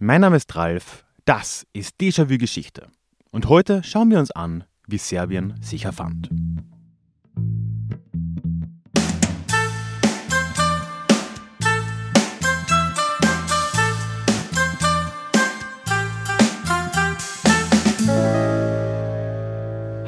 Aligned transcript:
Mein 0.00 0.20
Name 0.20 0.36
ist 0.36 0.54
Ralf, 0.54 1.04
das 1.24 1.66
ist 1.72 2.00
Déjà-vu 2.00 2.38
Geschichte. 2.38 2.86
Und 3.32 3.48
heute 3.48 3.82
schauen 3.82 4.12
wir 4.12 4.20
uns 4.20 4.30
an, 4.30 4.62
wie 4.86 4.96
Serbien 4.96 5.60
sich 5.60 5.86
erfand. 5.86 6.30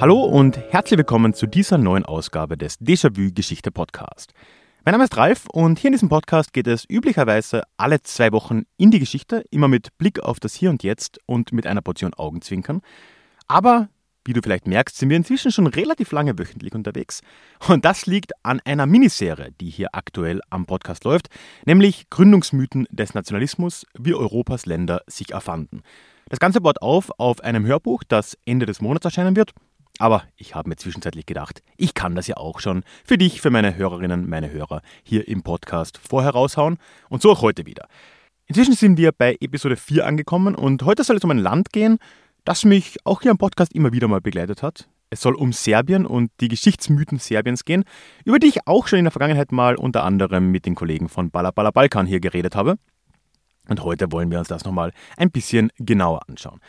Hallo 0.00 0.22
und 0.22 0.57
herzlich 0.70 0.98
willkommen 0.98 1.34
zu 1.34 1.48
dieser 1.48 1.79
neuen 1.79 2.04
Ausgabe 2.04 2.57
des 2.57 2.80
Déjà-vu 2.80 3.32
Geschichte 3.34 3.72
Podcast. 3.72 4.34
Mein 4.82 4.92
Name 4.92 5.04
ist 5.04 5.16
Ralf 5.18 5.46
und 5.52 5.78
hier 5.78 5.88
in 5.88 5.92
diesem 5.92 6.08
Podcast 6.08 6.54
geht 6.54 6.66
es 6.66 6.88
üblicherweise 6.88 7.64
alle 7.76 8.00
zwei 8.00 8.32
Wochen 8.32 8.62
in 8.78 8.90
die 8.90 8.98
Geschichte, 8.98 9.45
immer 9.50 9.68
mit 9.68 9.98
Blick 9.98 10.20
auf 10.20 10.40
das 10.40 10.54
Hier 10.54 10.70
und 10.70 10.82
Jetzt 10.82 11.18
und 11.26 11.52
mit 11.52 11.66
einer 11.66 11.82
Portion 11.82 12.14
Augenzwinkern. 12.14 12.80
Aber, 13.46 13.91
wie 14.24 14.32
du 14.32 14.41
vielleicht 14.41 14.66
merkst, 14.66 14.96
sind 14.96 15.10
wir 15.10 15.19
inzwischen 15.19 15.52
schon 15.52 15.66
relativ 15.66 16.12
lange 16.12 16.38
wöchentlich 16.38 16.74
unterwegs. 16.74 17.20
Und 17.69 17.84
das 17.84 18.06
liegt 18.06 18.32
an 18.42 18.58
einer 18.64 18.86
Miniserie, 18.86 19.52
die 19.60 19.69
hier 19.69 19.88
aktuell 19.92 20.41
am 20.48 20.64
Podcast 20.64 21.05
läuft, 21.05 21.28
nämlich 21.66 22.08
Gründungsmythen 22.08 22.88
des 22.91 23.12
Nationalismus, 23.12 23.84
wie 23.98 24.14
Europas 24.14 24.64
Länder 24.64 25.02
sich 25.06 25.33
erfanden. 25.33 25.83
Das 26.30 26.41
Ganze 26.41 26.62
baut 26.62 26.80
auf 26.80 27.10
auf 27.19 27.42
einem 27.42 27.66
Hörbuch, 27.66 28.02
das 28.08 28.38
Ende 28.47 28.64
des 28.64 28.80
Monats 28.80 29.05
erscheinen 29.05 29.36
wird 29.36 29.52
aber 30.00 30.24
ich 30.36 30.54
habe 30.54 30.68
mir 30.68 30.77
zwischenzeitlich 30.77 31.27
gedacht, 31.27 31.62
ich 31.77 31.92
kann 31.92 32.14
das 32.14 32.27
ja 32.27 32.38
auch 32.38 32.58
schon 32.58 32.84
für 33.04 33.18
dich, 33.18 33.42
für 33.42 33.50
meine 33.50 33.77
Hörerinnen, 33.77 34.28
meine 34.28 34.50
Hörer 34.50 34.80
hier 35.02 35.28
im 35.28 35.42
Podcast 35.42 35.98
vorher 35.98 36.30
raushauen. 36.30 36.78
Und 37.10 37.20
so 37.20 37.30
auch 37.30 37.42
heute 37.42 37.66
wieder. 37.66 37.86
Inzwischen 38.46 38.74
sind 38.74 38.96
wir 38.96 39.12
bei 39.12 39.36
Episode 39.41 39.77
4 39.77 40.06
angekommen 40.06 40.55
und 40.55 40.82
heute 40.84 41.05
soll 41.05 41.16
es 41.16 41.24
um 41.24 41.30
ein 41.30 41.38
Land 41.38 41.72
gehen, 41.72 41.98
das 42.44 42.64
mich 42.64 42.96
auch 43.05 43.20
hier 43.20 43.30
im 43.30 43.36
Podcast 43.36 43.75
immer 43.75 43.92
wieder 43.92 44.08
mal 44.08 44.22
begleitet 44.22 44.62
hat. 44.62 44.88
Es 45.10 45.20
soll 45.20 45.34
um 45.34 45.52
Serbien 45.52 46.06
und 46.06 46.30
die 46.41 46.48
Geschichtsmythen 46.48 47.19
Serbiens 47.19 47.66
gehen, 47.66 47.84
über 48.25 48.38
die 48.38 48.47
ich 48.47 48.66
auch 48.66 48.86
schon 48.86 49.00
in 49.00 49.05
der 49.05 49.12
Vergangenheit 49.12 49.53
mal 49.53 49.77
unter 49.77 50.03
anderem 50.05 50.50
mit 50.50 50.64
den 50.64 50.77
Kollegen 50.77 51.10
von 51.10 51.30
Bala 51.30 51.50
Bala 51.50 51.72
Balkan 51.72 52.06
hier 52.06 52.20
geredet 52.20 52.56
habe. 52.56 52.77
Und 53.69 53.84
heute 53.84 54.10
wollen 54.12 54.30
wir 54.30 54.38
uns 54.38 54.48
das 54.48 54.64
nochmal 54.64 54.92
ein 55.19 55.30
bisschen 55.30 55.70
genauer 55.77 56.22
anschauen. 56.27 56.60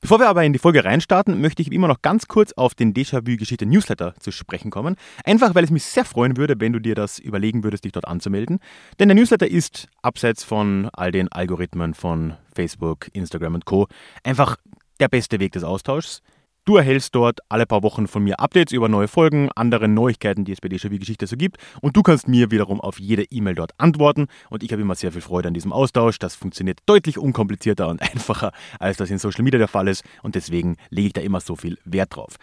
Bevor 0.00 0.20
wir 0.20 0.28
aber 0.28 0.44
in 0.44 0.52
die 0.52 0.60
Folge 0.60 0.84
reinstarten, 0.84 1.40
möchte 1.40 1.60
ich 1.60 1.72
immer 1.72 1.88
noch 1.88 2.02
ganz 2.02 2.28
kurz 2.28 2.52
auf 2.52 2.74
den 2.74 2.94
Déjà-vu-Geschichte-Newsletter 2.94 4.14
zu 4.20 4.30
sprechen 4.30 4.70
kommen. 4.70 4.94
Einfach, 5.24 5.54
weil 5.54 5.64
es 5.64 5.70
mich 5.70 5.84
sehr 5.84 6.04
freuen 6.04 6.36
würde, 6.36 6.54
wenn 6.58 6.72
du 6.72 6.78
dir 6.78 6.94
das 6.94 7.18
überlegen 7.18 7.64
würdest, 7.64 7.84
dich 7.84 7.92
dort 7.92 8.06
anzumelden. 8.06 8.60
Denn 9.00 9.08
der 9.08 9.16
Newsletter 9.16 9.48
ist, 9.48 9.88
abseits 10.00 10.44
von 10.44 10.88
all 10.92 11.10
den 11.10 11.30
Algorithmen 11.32 11.94
von 11.94 12.34
Facebook, 12.54 13.08
Instagram 13.12 13.56
und 13.56 13.64
Co., 13.64 13.88
einfach 14.22 14.56
der 15.00 15.08
beste 15.08 15.40
Weg 15.40 15.52
des 15.52 15.64
Austauschs. 15.64 16.22
Du 16.68 16.76
erhältst 16.76 17.14
dort 17.14 17.40
alle 17.48 17.64
paar 17.64 17.82
Wochen 17.82 18.06
von 18.06 18.22
mir 18.22 18.40
Updates 18.40 18.74
über 18.74 18.90
neue 18.90 19.08
Folgen, 19.08 19.48
andere 19.56 19.88
Neuigkeiten, 19.88 20.44
die 20.44 20.52
es 20.52 20.60
bei 20.60 20.68
Déjà-vu 20.68 20.98
Geschichte 20.98 21.26
so 21.26 21.38
gibt. 21.38 21.56
Und 21.80 21.96
du 21.96 22.02
kannst 22.02 22.28
mir 22.28 22.50
wiederum 22.50 22.82
auf 22.82 23.00
jede 23.00 23.22
E-Mail 23.22 23.54
dort 23.54 23.72
antworten. 23.78 24.26
Und 24.50 24.62
ich 24.62 24.70
habe 24.70 24.82
immer 24.82 24.94
sehr 24.94 25.10
viel 25.10 25.22
Freude 25.22 25.48
an 25.48 25.54
diesem 25.54 25.72
Austausch. 25.72 26.18
Das 26.18 26.34
funktioniert 26.34 26.80
deutlich 26.84 27.16
unkomplizierter 27.16 27.88
und 27.88 28.02
einfacher, 28.12 28.52
als 28.78 28.98
das 28.98 29.08
in 29.08 29.16
Social 29.16 29.44
Media 29.44 29.56
der 29.56 29.68
Fall 29.68 29.88
ist. 29.88 30.04
Und 30.22 30.34
deswegen 30.34 30.76
lege 30.90 31.06
ich 31.06 31.14
da 31.14 31.22
immer 31.22 31.40
so 31.40 31.56
viel 31.56 31.78
Wert 31.86 32.14
drauf. 32.14 32.36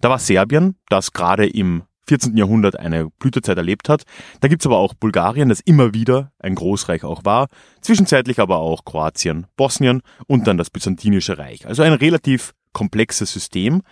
Da 0.00 0.10
war 0.10 0.18
Serbien, 0.18 0.76
das 0.88 1.12
gerade 1.12 1.46
im 1.46 1.84
14. 2.08 2.36
Jahrhundert 2.36 2.78
eine 2.78 3.10
Blütezeit 3.18 3.56
erlebt 3.56 3.88
hat. 3.88 4.02
Da 4.40 4.48
gibt's 4.48 4.66
aber 4.66 4.78
auch 4.78 4.94
Bulgarien, 4.94 5.48
das 5.48 5.60
immer 5.60 5.94
wieder 5.94 6.32
ein 6.38 6.54
Großreich 6.54 7.04
auch 7.04 7.24
war, 7.24 7.46
zwischenzeitlich 7.80 8.40
aber 8.40 8.58
auch 8.58 8.84
Kroatien, 8.84 9.46
Bosnien 9.56 10.02
und 10.26 10.46
dann 10.46 10.58
das 10.58 10.70
Byzantinische 10.70 11.38
Reich. 11.38 11.66
Also 11.66 11.82
ein 11.82 11.92
relativ 11.92 12.54
komplexes 12.72 13.32
System. 13.32 13.82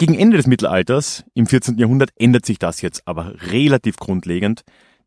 Gegen 0.00 0.14
Ende 0.14 0.38
des 0.38 0.46
Mittelalters, 0.46 1.26
im 1.34 1.46
14. 1.46 1.76
Jahrhundert, 1.76 2.08
ändert 2.16 2.46
sich 2.46 2.58
das 2.58 2.80
jetzt 2.80 3.06
aber 3.06 3.34
relativ 3.52 3.96
grundlegend, 3.96 4.62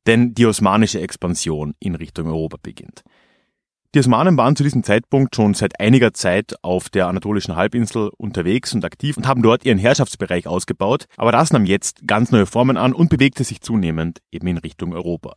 denn 0.05 0.35
die 0.35 0.45
osmanische 0.45 1.01
Expansion 1.01 1.73
in 1.79 1.95
Richtung 1.95 2.27
Europa 2.27 2.57
beginnt. 2.61 3.01
Die 3.95 3.99
Osmanen 3.99 4.37
waren 4.37 4.55
zu 4.55 4.61
diesem 4.61 4.83
Zeitpunkt 4.83 5.35
schon 5.35 5.55
seit 5.55 5.79
einiger 5.79 6.13
Zeit 6.13 6.53
auf 6.61 6.91
der 6.91 7.07
anatolischen 7.07 7.55
Halbinsel 7.55 8.11
unterwegs 8.17 8.75
und 8.75 8.85
aktiv 8.85 9.17
und 9.17 9.25
haben 9.25 9.41
dort 9.41 9.65
ihren 9.65 9.79
Herrschaftsbereich 9.79 10.45
ausgebaut, 10.45 11.05
aber 11.17 11.31
das 11.31 11.51
nahm 11.51 11.65
jetzt 11.65 12.05
ganz 12.05 12.29
neue 12.29 12.45
Formen 12.45 12.77
an 12.77 12.93
und 12.93 13.09
bewegte 13.09 13.43
sich 13.43 13.61
zunehmend 13.61 14.19
eben 14.31 14.45
in 14.45 14.59
Richtung 14.59 14.93
Europa. 14.93 15.33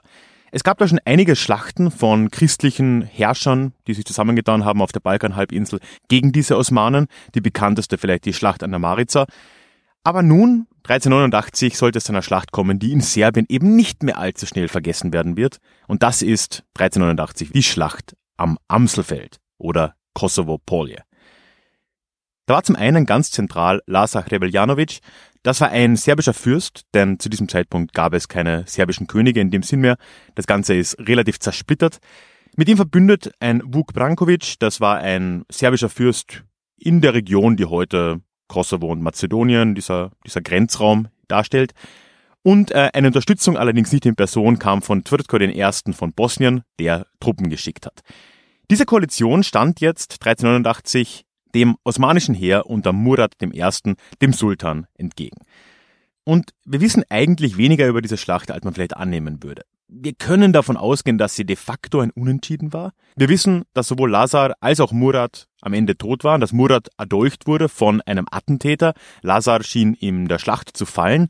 Es 0.56 0.64
gab 0.64 0.78
da 0.78 0.88
schon 0.88 1.02
einige 1.04 1.36
Schlachten 1.36 1.90
von 1.90 2.30
christlichen 2.30 3.02
Herrschern, 3.02 3.74
die 3.86 3.92
sich 3.92 4.06
zusammengetan 4.06 4.64
haben 4.64 4.80
auf 4.80 4.90
der 4.90 5.00
Balkanhalbinsel 5.00 5.80
gegen 6.08 6.32
diese 6.32 6.56
Osmanen. 6.56 7.08
Die 7.34 7.42
bekannteste 7.42 7.98
vielleicht 7.98 8.24
die 8.24 8.32
Schlacht 8.32 8.62
an 8.62 8.70
der 8.70 8.78
Mariza. 8.78 9.26
Aber 10.02 10.22
nun, 10.22 10.66
1389, 10.84 11.76
sollte 11.76 11.98
es 11.98 12.04
zu 12.04 12.12
einer 12.12 12.22
Schlacht 12.22 12.52
kommen, 12.52 12.78
die 12.78 12.92
in 12.92 13.02
Serbien 13.02 13.44
eben 13.50 13.76
nicht 13.76 14.02
mehr 14.02 14.16
allzu 14.16 14.46
schnell 14.46 14.68
vergessen 14.68 15.12
werden 15.12 15.36
wird. 15.36 15.58
Und 15.88 16.02
das 16.02 16.22
ist 16.22 16.64
1389 16.78 17.50
die 17.52 17.62
Schlacht 17.62 18.16
am 18.38 18.56
Amselfeld 18.66 19.36
oder 19.58 19.94
Kosovo 20.14 20.56
Polje. 20.56 21.02
Da 22.46 22.54
war 22.54 22.62
zum 22.62 22.76
einen 22.76 23.06
ganz 23.06 23.32
zentral 23.32 23.82
Lazar 23.86 24.30
Rebeljanovic. 24.30 25.00
Das 25.42 25.60
war 25.60 25.70
ein 25.70 25.96
serbischer 25.96 26.32
Fürst, 26.32 26.82
denn 26.94 27.18
zu 27.18 27.28
diesem 27.28 27.48
Zeitpunkt 27.48 27.92
gab 27.92 28.14
es 28.14 28.28
keine 28.28 28.64
serbischen 28.66 29.08
Könige 29.08 29.40
in 29.40 29.50
dem 29.50 29.64
Sinn 29.64 29.80
mehr. 29.80 29.96
Das 30.36 30.46
Ganze 30.46 30.74
ist 30.74 30.96
relativ 31.00 31.40
zersplittert. 31.40 31.98
Mit 32.56 32.68
ihm 32.68 32.76
verbündet 32.76 33.32
ein 33.40 33.62
Vuk 33.64 33.92
Brankovic, 33.92 34.54
das 34.60 34.80
war 34.80 34.98
ein 34.98 35.44
serbischer 35.50 35.88
Fürst 35.88 36.44
in 36.78 37.00
der 37.00 37.14
Region, 37.14 37.56
die 37.56 37.66
heute 37.66 38.20
Kosovo 38.48 38.86
und 38.86 39.02
Mazedonien, 39.02 39.74
dieser, 39.74 40.12
dieser 40.24 40.40
Grenzraum 40.40 41.08
darstellt. 41.28 41.74
Und 42.42 42.70
äh, 42.70 42.90
eine 42.94 43.08
Unterstützung 43.08 43.56
allerdings 43.56 43.92
nicht 43.92 44.06
in 44.06 44.14
Person 44.14 44.60
kam 44.60 44.80
von 44.80 45.02
Tvrtko 45.02 45.38
I. 45.38 45.64
von 45.92 46.12
Bosnien, 46.12 46.62
der 46.78 47.06
Truppen 47.18 47.50
geschickt 47.50 47.86
hat. 47.86 48.02
Diese 48.70 48.86
Koalition 48.86 49.42
stand 49.42 49.80
jetzt 49.80 50.24
1389 50.24 51.25
dem 51.56 51.76
osmanischen 51.84 52.34
Heer 52.34 52.66
unter 52.66 52.92
Murad 52.92 53.32
I., 53.42 53.62
dem 54.20 54.32
Sultan, 54.34 54.86
entgegen. 54.94 55.38
Und 56.22 56.50
wir 56.64 56.80
wissen 56.80 57.02
eigentlich 57.08 57.56
weniger 57.56 57.86
über 57.86 58.02
diese 58.02 58.18
Schlacht, 58.18 58.50
als 58.50 58.62
man 58.62 58.74
vielleicht 58.74 58.96
annehmen 58.96 59.42
würde. 59.42 59.62
Wir 59.88 60.12
können 60.12 60.52
davon 60.52 60.76
ausgehen, 60.76 61.16
dass 61.16 61.36
sie 61.36 61.46
de 61.46 61.56
facto 61.56 62.00
ein 62.00 62.10
Unentschieden 62.10 62.72
war. 62.72 62.92
Wir 63.14 63.28
wissen, 63.28 63.62
dass 63.72 63.88
sowohl 63.88 64.10
Lazar 64.10 64.54
als 64.60 64.80
auch 64.80 64.92
Murad 64.92 65.46
am 65.62 65.72
Ende 65.72 65.96
tot 65.96 66.24
waren, 66.24 66.40
dass 66.40 66.52
Murad 66.52 66.88
erdolcht 66.98 67.46
wurde 67.46 67.68
von 67.68 68.02
einem 68.02 68.26
Attentäter. 68.30 68.94
Lazar 69.22 69.62
schien 69.62 69.94
in 69.94 70.26
der 70.26 70.38
Schlacht 70.38 70.76
zu 70.76 70.84
fallen. 70.84 71.28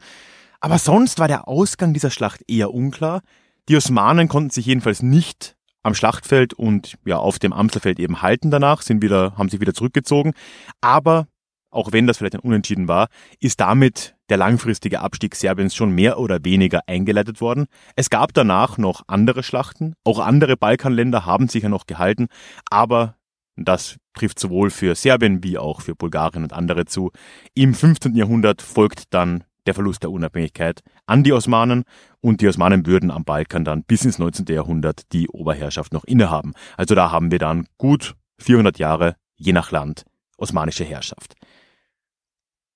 Aber 0.60 0.78
sonst 0.78 1.18
war 1.18 1.28
der 1.28 1.46
Ausgang 1.46 1.92
dieser 1.92 2.10
Schlacht 2.10 2.42
eher 2.48 2.72
unklar. 2.72 3.20
Die 3.68 3.76
Osmanen 3.76 4.28
konnten 4.28 4.50
sich 4.50 4.66
jedenfalls 4.66 5.02
nicht 5.02 5.55
am 5.86 5.94
Schlachtfeld 5.94 6.52
und 6.52 6.98
ja 7.04 7.16
auf 7.16 7.38
dem 7.38 7.52
Amselfeld 7.52 7.98
eben 7.98 8.20
halten 8.20 8.50
danach, 8.50 8.82
sind 8.82 9.02
wieder, 9.02 9.36
haben 9.38 9.48
sich 9.48 9.60
wieder 9.60 9.72
zurückgezogen. 9.72 10.32
Aber 10.80 11.28
auch 11.70 11.92
wenn 11.92 12.06
das 12.06 12.18
vielleicht 12.18 12.34
ein 12.34 12.40
Unentschieden 12.40 12.88
war, 12.88 13.08
ist 13.38 13.60
damit 13.60 14.16
der 14.28 14.36
langfristige 14.36 15.00
Abstieg 15.00 15.34
Serbiens 15.36 15.74
schon 15.74 15.92
mehr 15.92 16.18
oder 16.18 16.44
weniger 16.44 16.80
eingeleitet 16.86 17.40
worden. 17.40 17.66
Es 17.94 18.10
gab 18.10 18.34
danach 18.34 18.78
noch 18.78 19.02
andere 19.06 19.42
Schlachten, 19.42 19.94
auch 20.04 20.18
andere 20.18 20.56
Balkanländer 20.56 21.24
haben 21.24 21.48
sich 21.48 21.62
ja 21.62 21.68
noch 21.68 21.86
gehalten, 21.86 22.26
aber 22.70 23.14
das 23.56 23.96
trifft 24.14 24.38
sowohl 24.38 24.70
für 24.70 24.94
Serbien 24.94 25.42
wie 25.42 25.56
auch 25.56 25.80
für 25.80 25.94
Bulgarien 25.94 26.42
und 26.42 26.52
andere 26.52 26.84
zu. 26.84 27.10
Im 27.54 27.74
15. 27.74 28.14
Jahrhundert 28.14 28.60
folgt 28.60 29.14
dann 29.14 29.44
der 29.66 29.74
Verlust 29.74 30.02
der 30.02 30.10
Unabhängigkeit 30.10 30.82
an 31.06 31.22
die 31.22 31.32
Osmanen 31.32 31.84
und 32.20 32.40
die 32.40 32.48
Osmanen 32.48 32.86
würden 32.86 33.10
am 33.10 33.24
Balkan 33.24 33.64
dann 33.64 33.82
bis 33.82 34.04
ins 34.04 34.18
19. 34.18 34.46
Jahrhundert 34.48 35.12
die 35.12 35.28
Oberherrschaft 35.28 35.92
noch 35.92 36.04
innehaben. 36.04 36.54
Also 36.76 36.94
da 36.94 37.10
haben 37.10 37.30
wir 37.30 37.38
dann 37.38 37.66
gut 37.78 38.14
400 38.38 38.78
Jahre, 38.78 39.16
je 39.36 39.52
nach 39.52 39.70
Land, 39.70 40.04
osmanische 40.36 40.84
Herrschaft. 40.84 41.34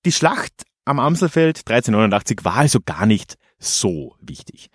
Die 0.05 0.13
Schlacht 0.13 0.65
am 0.85 0.99
Amselfeld 0.99 1.59
1389 1.59 2.45
war 2.45 2.57
also 2.57 2.81
gar 2.85 3.07
nicht 3.07 3.37
so 3.59 4.17
wichtig. 4.21 4.71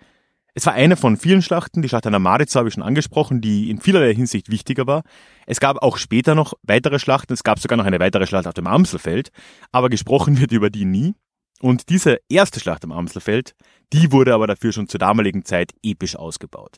Es 0.58 0.64
war 0.64 0.72
eine 0.72 0.96
von 0.96 1.18
vielen 1.18 1.42
Schlachten, 1.42 1.82
die 1.82 1.88
Schlacht 1.90 2.06
an 2.06 2.14
der 2.14 2.18
Maritza 2.18 2.60
habe 2.60 2.68
ich 2.68 2.74
schon 2.74 2.82
angesprochen, 2.82 3.42
die 3.42 3.68
in 3.68 3.78
vielerlei 3.78 4.14
Hinsicht 4.14 4.50
wichtiger 4.50 4.86
war. 4.86 5.02
Es 5.46 5.60
gab 5.60 5.82
auch 5.82 5.98
später 5.98 6.34
noch 6.34 6.54
weitere 6.62 6.98
Schlachten, 6.98 7.34
es 7.34 7.44
gab 7.44 7.58
sogar 7.58 7.76
noch 7.76 7.84
eine 7.84 8.00
weitere 8.00 8.26
Schlacht 8.26 8.46
auf 8.46 8.54
dem 8.54 8.66
Amselfeld, 8.66 9.28
aber 9.70 9.90
gesprochen 9.90 10.40
wird 10.40 10.52
über 10.52 10.70
die 10.70 10.86
nie. 10.86 11.14
Und 11.60 11.88
diese 11.88 12.18
erste 12.28 12.60
Schlacht 12.60 12.84
am 12.84 12.92
Amselfeld, 12.92 13.54
die 13.92 14.12
wurde 14.12 14.34
aber 14.34 14.46
dafür 14.46 14.72
schon 14.72 14.88
zur 14.88 14.98
damaligen 14.98 15.44
Zeit 15.44 15.72
episch 15.82 16.16
ausgebaut. 16.16 16.76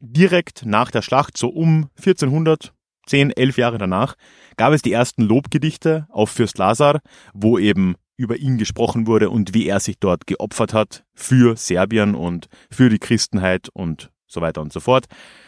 Direkt 0.00 0.66
nach 0.66 0.90
der 0.90 1.02
Schlacht, 1.02 1.36
so 1.36 1.48
um 1.48 1.90
1400, 1.98 2.72
10, 3.06 3.30
11 3.30 3.56
Jahre 3.56 3.78
danach, 3.78 4.14
gab 4.56 4.72
es 4.72 4.82
die 4.82 4.92
ersten 4.92 5.22
Lobgedichte 5.22 6.06
auf 6.10 6.30
Fürst 6.30 6.58
Lazar, 6.58 7.00
wo 7.34 7.58
eben 7.58 7.94
über 8.16 8.36
ihn 8.36 8.58
gesprochen 8.58 9.06
wurde 9.06 9.30
und 9.30 9.54
wie 9.54 9.66
er 9.66 9.80
sich 9.80 9.98
dort 9.98 10.26
geopfert 10.26 10.72
hat 10.72 11.04
für 11.14 11.56
Serbien 11.56 12.14
und 12.14 12.48
für 12.70 12.88
die 12.88 12.98
Christenheit 12.98 13.68
und 13.72 14.10
so 14.26 14.40
weiter 14.40 14.60
und 14.60 14.72
so 14.72 14.80
fort. 14.80 15.06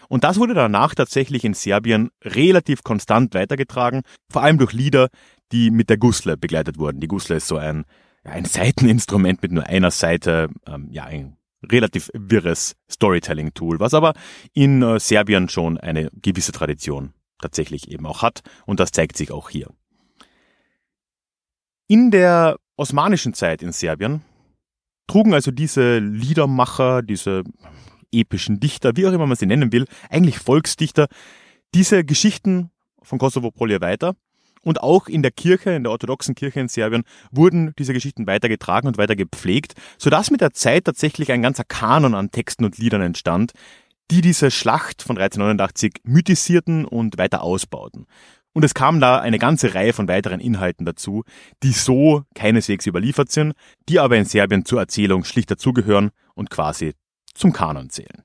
Und 0.09 0.25
das 0.25 0.39
wurde 0.39 0.55
danach 0.55 0.95
tatsächlich 0.95 1.45
in 1.45 1.55
Serbien 1.55 2.11
relativ 2.23 2.83
konstant 2.83 3.35
weitergetragen, 3.35 4.03
vor 4.31 4.43
allem 4.43 4.59
durch 4.59 4.73
Lieder, 4.73 5.09
die 5.53 5.71
mit 5.71 5.91
der 5.91 5.97
Gusle 5.97 6.37
begleitet 6.37 6.79
wurden. 6.79 7.01
Die 7.01 7.09
Gusle 7.09 7.37
ist 7.37 7.49
so 7.49 7.57
ein 7.57 7.85
ein 8.25 8.44
Seiteninstrument 8.44 9.43
mit 9.43 9.53
nur 9.53 9.67
einer 9.67 9.91
Seite, 9.91 10.49
ähm, 10.67 10.88
ja, 10.91 11.05
ein 11.05 11.37
relativ 11.62 12.11
wirres 12.15 12.76
Storytelling-Tool, 12.91 13.81
was 13.81 13.94
aber 13.94 14.15
in 14.55 14.82
äh, 14.82 15.00
Serbien 15.00 15.49
schon 15.49 15.79
eine 15.79 16.11
gewisse 16.12 16.53
Tradition 16.53 17.12
tatsächlich 17.41 17.91
eben 17.91 18.06
auch 18.06 18.23
hat 18.23 18.43
und 18.67 18.81
das 18.81 18.93
zeigt 18.93 19.17
sich 19.17 19.31
auch 19.31 19.50
hier. 19.50 19.69
In 21.88 22.11
der 22.11 22.59
osmanischen 22.76 23.35
Zeit 23.35 23.62
in 23.62 23.73
Serbien 23.73 24.23
trugen 25.06 25.35
also 25.35 25.50
diese 25.50 25.99
Liedermacher, 25.99 27.03
diese 27.03 27.44
epischen 28.12 28.61
Dichter, 28.61 28.97
wie 28.97 29.06
auch 29.06 29.12
immer 29.12 29.26
man 29.26 29.37
sie 29.37 29.47
nennen 29.47 29.73
will, 29.73 29.87
eigentlich 30.11 30.38
Volksdichter, 30.38 31.09
diese 31.75 32.05
Geschichten 32.05 32.71
von 33.03 33.19
Kosovo 33.19 33.50
Polje 33.50 33.81
weiter 33.81 34.14
und 34.63 34.83
auch 34.83 35.09
in 35.09 35.23
der 35.23 35.31
Kirche, 35.31 35.71
in 35.71 35.85
der 35.85 35.93
orthodoxen 35.93 36.35
Kirche 36.35 36.61
in 36.61 36.69
Serbien, 36.69 37.05
wurden 37.31 37.75
diese 37.79 37.93
Geschichten 37.93 38.27
weitergetragen 38.27 38.89
und 38.89 38.99
weiter 38.99 39.17
gepflegt, 39.17 39.75
sodass 39.99 40.31
mit 40.31 40.41
der 40.41 40.53
Zeit 40.53 40.85
tatsächlich 40.85 41.33
ein 41.33 41.43
ganzer 41.43 41.65
Kanon 41.65 42.15
an 42.15 42.31
Texten 42.31 42.65
und 42.65 42.79
Liedern 42.79 43.03
entstand, 43.03 43.53
die 44.11 44.21
diese 44.21 44.51
Schlacht 44.51 45.03
von 45.03 45.19
1389 45.19 46.01
mythisierten 46.05 46.85
und 46.85 47.19
weiter 47.19 47.43
ausbauten. 47.43 48.07
Und 48.55 48.65
es 48.65 48.75
kam 48.75 48.99
da 49.01 49.21
eine 49.21 49.39
ganze 49.39 49.75
Reihe 49.75 49.93
von 49.93 50.09
weiteren 50.09 50.41
Inhalten 50.41 50.85
dazu, 50.85 51.25
die 51.63 51.73
so 51.73 52.25
keineswegs 52.35 52.87
überliefert 52.87 53.31
sind, 53.31 53.53
die 53.89 54.01
aber 54.01 54.17
in 54.17 54.25
Serbien 54.25 54.65
zur 54.65 54.81
Erzählung 54.81 55.25
schlicht 55.25 55.51
dazugehören 55.51 56.11
und 56.35 56.51
quasi 56.51 56.95
zum 57.35 57.53
Kanon 57.53 57.91
zählen. 57.91 58.25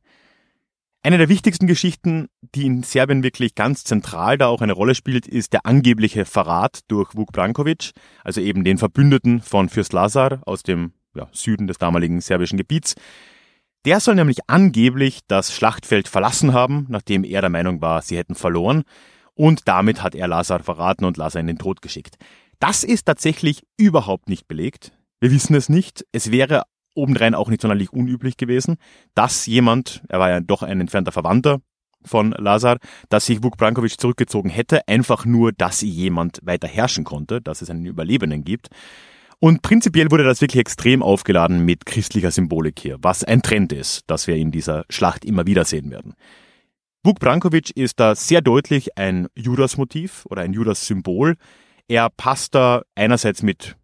Eine 1.06 1.18
der 1.18 1.28
wichtigsten 1.28 1.68
Geschichten, 1.68 2.30
die 2.56 2.66
in 2.66 2.82
Serbien 2.82 3.24
wirklich 3.24 3.56
ganz 3.56 3.84
zentral 3.84 4.38
da 4.38 4.48
auch 4.48 4.62
eine 4.62 4.72
Rolle 4.72 4.96
spielt, 4.96 5.28
ist 5.28 5.52
der 5.52 5.66
angebliche 5.66 6.24
Verrat 6.24 6.80
durch 6.88 7.14
Vuk 7.14 7.34
Brankovic, 7.34 7.92
also 8.24 8.40
eben 8.40 8.64
den 8.64 8.78
Verbündeten 8.78 9.42
von 9.42 9.68
Fürst 9.68 9.92
Lazar 9.92 10.42
aus 10.46 10.64
dem 10.64 10.94
ja, 11.14 11.28
Süden 11.34 11.68
des 11.68 11.78
damaligen 11.78 12.22
serbischen 12.22 12.58
Gebiets. 12.58 12.96
Der 13.84 14.00
soll 14.00 14.16
nämlich 14.16 14.38
angeblich 14.48 15.20
das 15.28 15.54
Schlachtfeld 15.54 16.08
verlassen 16.08 16.54
haben, 16.54 16.86
nachdem 16.88 17.26
er 17.26 17.42
der 17.42 17.50
Meinung 17.50 17.82
war, 17.82 18.02
sie 18.02 18.16
hätten 18.16 18.36
verloren. 18.36 18.84
Und 19.34 19.68
damit 19.68 20.04
hat 20.04 20.16
er 20.16 20.30
Lazar 20.30 20.64
verraten 20.64 21.04
und 21.04 21.18
Lazar 21.18 21.42
in 21.42 21.48
den 21.48 21.58
Tod 21.58 21.82
geschickt. 21.82 22.16
Das 22.60 22.86
ist 22.86 23.04
tatsächlich 23.04 23.64
überhaupt 23.76 24.30
nicht 24.30 24.48
belegt. 24.48 24.94
Wir 25.20 25.32
wissen 25.32 25.54
es 25.54 25.68
nicht. 25.68 26.06
Es 26.14 26.32
wäre 26.32 26.64
obendrein 26.96 27.36
auch 27.36 27.50
nicht 27.50 27.62
sonderlich 27.62 27.92
unüblich 27.92 28.38
gewesen, 28.38 28.78
dass 29.16 29.46
jemand, 29.46 30.04
er 30.10 30.20
war 30.20 30.30
ja 30.30 30.40
doch 30.40 30.64
ein 30.64 30.82
entfernter 30.82 31.12
Verwandter 31.12 31.60
von 32.06 32.32
Lazar, 32.32 32.78
dass 33.10 33.26
sich 33.26 33.44
Vuk 33.44 33.58
Brankovic 33.58 34.00
zurückgezogen 34.00 34.50
hätte, 34.50 34.88
einfach 34.88 35.26
nur, 35.26 35.52
dass 35.52 35.82
jemand 35.82 36.40
weiter 36.44 36.68
herrschen 36.68 37.04
konnte, 37.04 37.42
dass 37.42 37.62
es 37.62 37.70
einen 37.70 37.86
Überlebenden 37.86 38.44
gibt. 38.44 38.70
Und 39.40 39.62
prinzipiell 39.62 40.10
wurde 40.10 40.24
das 40.24 40.42
wirklich 40.42 40.62
extrem 40.62 41.04
aufgeladen 41.04 41.66
mit 41.66 41.86
christlicher 41.86 42.32
Symbolik 42.32 42.80
hier, 42.80 42.98
was 43.02 43.24
ein 43.24 43.42
Trend 43.42 43.74
ist, 43.74 44.04
das 44.08 44.28
wir 44.28 44.36
in 44.36 44.52
dieser 44.52 44.86
Schlacht 44.90 45.26
immer 45.26 45.46
wieder 45.46 45.66
sehen 45.66 45.92
werden. 45.92 46.14
Vuk 47.04 47.20
Brankovic 47.20 47.72
ist 47.76 48.00
da 48.00 48.16
sehr 48.16 48.42
deutlich 48.42 48.98
ein 48.98 49.28
Judas-Motiv 49.36 50.26
oder 50.30 50.44
ein 50.44 50.54
Judas-Symbol. 50.54 51.36
Er 51.90 52.10
passt 52.10 52.56
da 52.56 52.84
einerseits 52.96 53.44
mit 53.44 53.76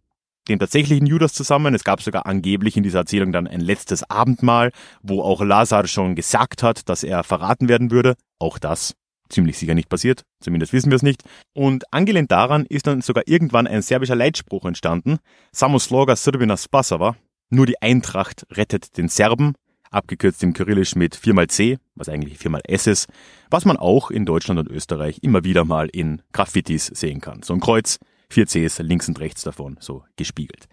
dem 0.48 0.58
tatsächlichen 0.58 1.06
Judas 1.06 1.32
zusammen. 1.32 1.74
Es 1.74 1.84
gab 1.84 2.02
sogar 2.02 2.26
angeblich 2.26 2.76
in 2.76 2.82
dieser 2.82 3.00
Erzählung 3.00 3.32
dann 3.32 3.46
ein 3.46 3.60
letztes 3.60 4.08
Abendmahl, 4.08 4.72
wo 5.02 5.22
auch 5.22 5.42
Lazar 5.42 5.86
schon 5.86 6.14
gesagt 6.14 6.62
hat, 6.62 6.88
dass 6.88 7.02
er 7.02 7.24
verraten 7.24 7.68
werden 7.68 7.90
würde. 7.90 8.14
Auch 8.38 8.58
das 8.58 8.94
ziemlich 9.28 9.58
sicher 9.58 9.74
nicht 9.74 9.88
passiert, 9.88 10.24
zumindest 10.40 10.72
wissen 10.72 10.90
wir 10.90 10.96
es 10.96 11.02
nicht. 11.02 11.22
Und 11.54 11.84
angelehnt 11.92 12.30
daran 12.30 12.66
ist 12.66 12.86
dann 12.86 13.00
sogar 13.00 13.24
irgendwann 13.26 13.66
ein 13.66 13.82
serbischer 13.82 14.16
Leitspruch 14.16 14.64
entstanden. 14.64 15.18
Samo 15.52 15.78
sloga 15.78 16.16
Srbina 16.16 16.56
spasava. 16.56 17.16
Nur 17.48 17.66
die 17.66 17.80
Eintracht 17.80 18.46
rettet 18.52 18.96
den 18.96 19.08
Serben, 19.08 19.54
abgekürzt 19.90 20.42
im 20.42 20.52
Kyrillisch 20.52 20.94
mit 20.94 21.16
4 21.16 21.48
C, 21.48 21.78
was 21.94 22.08
eigentlich 22.08 22.38
4 22.38 22.60
S 22.68 22.86
ist, 22.86 23.08
was 23.50 23.64
man 23.64 23.76
auch 23.76 24.10
in 24.10 24.24
Deutschland 24.24 24.60
und 24.60 24.70
Österreich 24.70 25.18
immer 25.22 25.42
wieder 25.42 25.64
mal 25.64 25.88
in 25.92 26.22
Graffitis 26.32 26.86
sehen 26.86 27.20
kann. 27.20 27.42
So 27.42 27.54
ein 27.54 27.60
Kreuz 27.60 27.98
vier 28.30 28.46
Cs 28.46 28.78
links 28.78 29.08
und 29.08 29.20
rechts 29.20 29.42
davon 29.42 29.76
so 29.80 30.04
gespiegelt. 30.16 30.68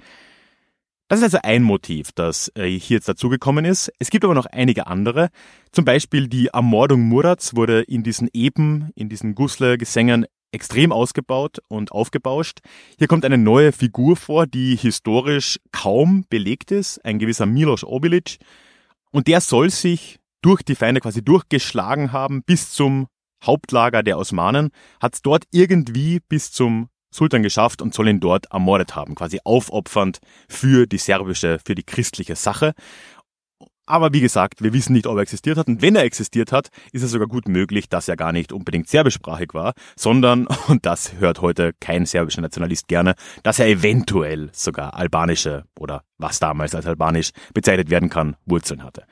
Das 1.10 1.20
ist 1.20 1.24
also 1.24 1.40
ein 1.42 1.64
Motiv, 1.64 2.12
das 2.14 2.52
äh, 2.56 2.68
hier 2.68 2.98
jetzt 2.98 3.08
dazugekommen 3.08 3.64
ist. 3.64 3.92
Es 3.98 4.10
gibt 4.10 4.26
aber 4.26 4.34
noch 4.34 4.46
einige 4.46 4.88
andere. 4.88 5.30
Zum 5.72 5.86
Beispiel 5.86 6.28
die 6.28 6.48
Ermordung 6.48 7.02
Murads 7.02 7.56
wurde 7.56 7.82
in 7.82 8.04
diesen 8.04 8.30
Eben, 8.34 8.90
in 8.94 9.08
diesen 9.08 9.34
Gusle-Gesängen 9.34 10.26
extrem 10.52 10.92
ausgebaut 10.92 11.60
und 11.70 11.92
aufgebauscht. 11.92 12.60
Hier 12.98 13.08
kommt 13.08 13.24
eine 13.24 13.38
neue 13.38 13.72
Figur 13.72 14.18
vor, 14.18 14.48
die 14.48 14.76
historisch 14.76 15.60
kaum 15.72 16.26
belegt 16.30 16.72
ist, 16.72 17.04
ein 17.06 17.20
gewisser 17.20 17.46
Milos 17.46 17.86
Obilic. 17.86 18.38
Und 19.12 19.28
der 19.28 19.40
soll 19.40 19.70
sich 19.70 20.20
durch 20.42 20.62
die 20.62 20.76
Feinde 20.76 21.00
quasi 21.00 21.24
durchgeschlagen 21.24 22.12
haben 22.12 22.44
bis 22.44 22.72
zum 22.72 23.08
Hauptlager 23.46 24.04
der 24.04 24.18
Osmanen, 24.18 24.72
hat 25.02 25.18
dort 25.24 25.46
irgendwie 25.52 26.20
bis 26.28 26.52
zum 26.52 26.90
Sultan 27.12 27.44
geschafft 27.44 27.82
und 27.82 27.94
soll 27.94 28.08
ihn 28.08 28.20
dort 28.20 28.48
ermordet 28.52 28.96
haben, 28.96 29.16
quasi 29.16 29.40
aufopfernd 29.44 30.20
für 30.48 30.88
die 30.88 30.98
serbische, 30.98 31.60
für 31.66 31.76
die 31.76 31.84
christliche 31.84 32.36
Sache. 32.36 32.74
Aber 33.90 34.12
wie 34.12 34.20
gesagt, 34.20 34.62
wir 34.62 34.74
wissen 34.74 34.92
nicht, 34.92 35.08
ob 35.08 35.16
er 35.16 35.22
existiert 35.22 35.58
hat. 35.58 35.68
Und 35.70 35.82
wenn 35.82 35.96
er 35.96 36.04
existiert 36.04 36.52
hat, 36.52 36.68
ist 36.92 37.04
es 37.04 37.12
sogar 37.12 37.30
gut 37.30 37.48
möglich, 37.48 37.88
dass 37.88 38.10
er 38.10 38.18
gar 38.18 38.34
nicht 38.34 38.52
unbedingt 38.52 38.90
serbischsprachig 38.90 39.54
war, 39.54 39.74
sondern, 39.96 40.46
und 40.68 40.86
das 40.86 41.14
hört 41.14 41.42
heute 41.42 41.72
kein 41.80 42.06
serbischer 42.06 42.42
Nationalist 42.42 42.90
gerne, 42.90 43.16
dass 43.44 43.60
er 43.60 43.68
eventuell 43.68 44.50
sogar 44.52 44.94
albanische 44.94 45.64
oder 45.80 46.04
was 46.18 46.40
damals 46.40 46.76
als 46.76 46.86
albanisch 46.86 47.32
bezeichnet 47.54 47.90
werden 47.90 48.10
kann, 48.10 48.36
Wurzeln 48.46 48.84
hatte. 48.84 49.06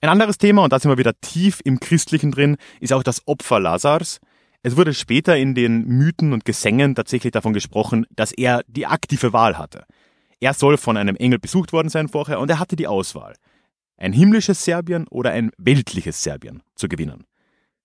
Ein 0.00 0.08
anderes 0.08 0.38
Thema, 0.38 0.64
und 0.64 0.72
da 0.72 0.80
sind 0.80 0.90
wir 0.90 0.98
wieder 0.98 1.18
tief 1.20 1.60
im 1.64 1.78
Christlichen 1.78 2.32
drin, 2.32 2.56
ist 2.80 2.92
auch 2.92 3.04
das 3.04 3.22
Opfer 3.28 3.60
Lazars. 3.60 4.18
Es 4.64 4.76
wurde 4.76 4.94
später 4.94 5.36
in 5.36 5.56
den 5.56 5.84
Mythen 5.86 6.32
und 6.32 6.44
Gesängen 6.44 6.94
tatsächlich 6.94 7.32
davon 7.32 7.52
gesprochen, 7.52 8.06
dass 8.14 8.30
er 8.30 8.62
die 8.68 8.86
aktive 8.86 9.32
Wahl 9.32 9.58
hatte. 9.58 9.84
Er 10.38 10.54
soll 10.54 10.76
von 10.76 10.96
einem 10.96 11.16
Engel 11.16 11.40
besucht 11.40 11.72
worden 11.72 11.88
sein 11.88 12.08
vorher 12.08 12.38
und 12.38 12.48
er 12.48 12.60
hatte 12.60 12.76
die 12.76 12.86
Auswahl, 12.86 13.34
ein 13.96 14.12
himmlisches 14.12 14.64
Serbien 14.64 15.08
oder 15.08 15.32
ein 15.32 15.50
weltliches 15.58 16.22
Serbien 16.22 16.62
zu 16.76 16.86
gewinnen. 16.86 17.24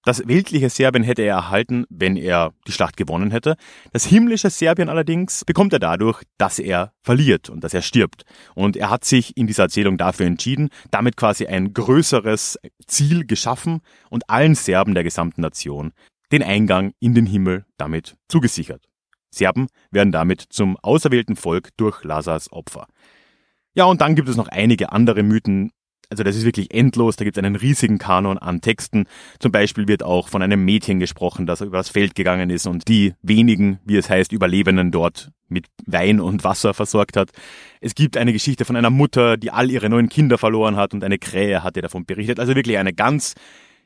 Das 0.03 0.27
weltliche 0.27 0.69
Serbien 0.69 1.03
hätte 1.03 1.23
er 1.23 1.35
erhalten, 1.35 1.85
wenn 1.89 2.15
er 2.15 2.53
die 2.67 2.71
Schlacht 2.71 2.95
gewonnen 2.95 3.31
hätte. 3.31 3.57
Das 3.91 4.05
himmlische 4.05 4.49
Serbien 4.49 4.87
allerdings 4.87 5.43
bekommt 5.45 5.73
er 5.73 5.79
dadurch, 5.79 6.23
dass 6.37 6.59
er 6.59 6.93
verliert 7.01 7.49
und 7.49 7.63
dass 7.63 7.73
er 7.73 7.81
stirbt. 7.81 8.23
Und 8.55 8.77
er 8.77 8.89
hat 8.89 9.03
sich 9.03 9.35
in 9.35 9.47
dieser 9.47 9.63
Erzählung 9.63 9.97
dafür 9.97 10.27
entschieden, 10.27 10.69
damit 10.91 11.17
quasi 11.17 11.47
ein 11.47 11.73
größeres 11.73 12.57
Ziel 12.85 13.25
geschaffen 13.25 13.81
und 14.09 14.29
allen 14.29 14.55
Serben 14.55 14.93
der 14.93 15.03
gesamten 15.03 15.41
Nation 15.41 15.91
den 16.31 16.43
Eingang 16.43 16.93
in 16.99 17.13
den 17.13 17.25
Himmel 17.25 17.65
damit 17.77 18.15
zugesichert. 18.27 18.87
Serben 19.29 19.67
werden 19.91 20.11
damit 20.11 20.41
zum 20.41 20.77
auserwählten 20.77 21.35
Volk 21.35 21.69
durch 21.77 22.03
Lazars 22.03 22.51
Opfer. 22.51 22.87
Ja, 23.73 23.85
und 23.85 24.01
dann 24.01 24.15
gibt 24.15 24.29
es 24.29 24.37
noch 24.37 24.47
einige 24.47 24.91
andere 24.91 25.23
Mythen, 25.23 25.71
also 26.09 26.23
das 26.23 26.35
ist 26.35 26.45
wirklich 26.45 26.73
endlos, 26.73 27.17
da 27.17 27.25
gibt 27.25 27.37
es 27.37 27.43
einen 27.43 27.55
riesigen 27.55 27.97
Kanon 27.97 28.37
an 28.37 28.61
Texten. 28.61 29.05
Zum 29.39 29.51
Beispiel 29.51 29.87
wird 29.87 30.03
auch 30.03 30.29
von 30.29 30.41
einem 30.41 30.63
Mädchen 30.63 30.99
gesprochen, 30.99 31.45
das 31.45 31.61
über 31.61 31.77
das 31.77 31.89
Feld 31.89 32.15
gegangen 32.15 32.49
ist 32.49 32.65
und 32.65 32.87
die 32.87 33.13
wenigen, 33.21 33.79
wie 33.83 33.97
es 33.97 34.09
heißt, 34.09 34.31
Überlebenden 34.31 34.91
dort 34.91 35.31
mit 35.49 35.67
Wein 35.85 36.19
und 36.19 36.43
Wasser 36.43 36.73
versorgt 36.73 37.17
hat. 37.17 37.31
Es 37.81 37.93
gibt 37.93 38.17
eine 38.17 38.33
Geschichte 38.33 38.65
von 38.65 38.75
einer 38.75 38.89
Mutter, 38.89 39.37
die 39.37 39.51
all 39.51 39.69
ihre 39.69 39.89
neun 39.89 40.09
Kinder 40.09 40.37
verloren 40.37 40.77
hat 40.77 40.93
und 40.93 41.03
eine 41.03 41.17
Krähe 41.17 41.63
hat 41.63 41.75
ihr 41.75 41.81
davon 41.81 42.05
berichtet. 42.05 42.39
Also 42.39 42.55
wirklich 42.55 42.77
eine 42.77 42.93
ganz 42.93 43.35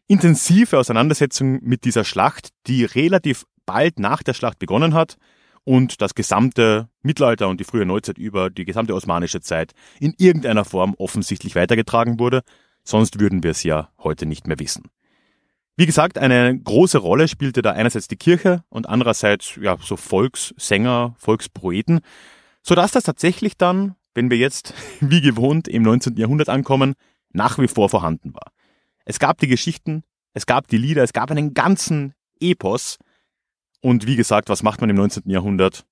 intensive 0.07 0.77
Auseinandersetzung 0.77 1.59
mit 1.63 1.85
dieser 1.85 2.03
Schlacht, 2.03 2.49
die 2.67 2.85
relativ 2.85 3.45
bald 3.65 3.99
nach 3.99 4.23
der 4.23 4.33
Schlacht 4.33 4.59
begonnen 4.59 4.93
hat 4.93 5.17
und 5.63 6.01
das 6.01 6.15
gesamte 6.15 6.89
Mittelalter 7.01 7.47
und 7.47 7.59
die 7.59 7.63
frühe 7.63 7.85
Neuzeit 7.85 8.17
über, 8.17 8.49
die 8.49 8.65
gesamte 8.65 8.95
osmanische 8.95 9.41
Zeit 9.41 9.73
in 9.99 10.13
irgendeiner 10.17 10.65
Form 10.65 10.95
offensichtlich 10.97 11.55
weitergetragen 11.55 12.19
wurde, 12.19 12.41
sonst 12.83 13.19
würden 13.19 13.43
wir 13.43 13.51
es 13.51 13.63
ja 13.63 13.89
heute 13.99 14.25
nicht 14.25 14.47
mehr 14.47 14.59
wissen. 14.59 14.89
Wie 15.77 15.85
gesagt, 15.85 16.17
eine 16.17 16.59
große 16.59 16.97
Rolle 16.97 17.27
spielte 17.27 17.61
da 17.61 17.71
einerseits 17.71 18.07
die 18.07 18.17
Kirche 18.17 18.63
und 18.69 18.89
andererseits 18.89 19.55
ja 19.55 19.77
so 19.81 19.95
Volkssänger, 19.97 21.15
Volkspoeten, 21.17 22.01
so 22.61 22.75
dass 22.75 22.91
das 22.91 23.03
tatsächlich 23.03 23.57
dann, 23.57 23.95
wenn 24.13 24.29
wir 24.29 24.37
jetzt 24.37 24.73
wie 24.99 25.21
gewohnt 25.21 25.67
im 25.67 25.83
19. 25.83 26.17
Jahrhundert 26.17 26.49
ankommen, 26.49 26.95
nach 27.31 27.57
wie 27.59 27.67
vor 27.67 27.89
vorhanden 27.89 28.33
war. 28.33 28.51
Es 29.05 29.19
gab 29.19 29.39
die 29.39 29.47
Geschichten, 29.47 30.03
es 30.33 30.45
gab 30.45 30.67
die 30.67 30.77
Lieder, 30.77 31.03
es 31.03 31.13
gab 31.13 31.31
einen 31.31 31.53
ganzen 31.53 32.13
Epos, 32.39 32.97
und 33.81 34.05
wie 34.05 34.15
gesagt, 34.15 34.49
was 34.49 34.63
macht 34.63 34.79
man 34.79 34.89
im 34.89 34.95
19. 34.95 35.23
Jahrhundert? 35.29 35.85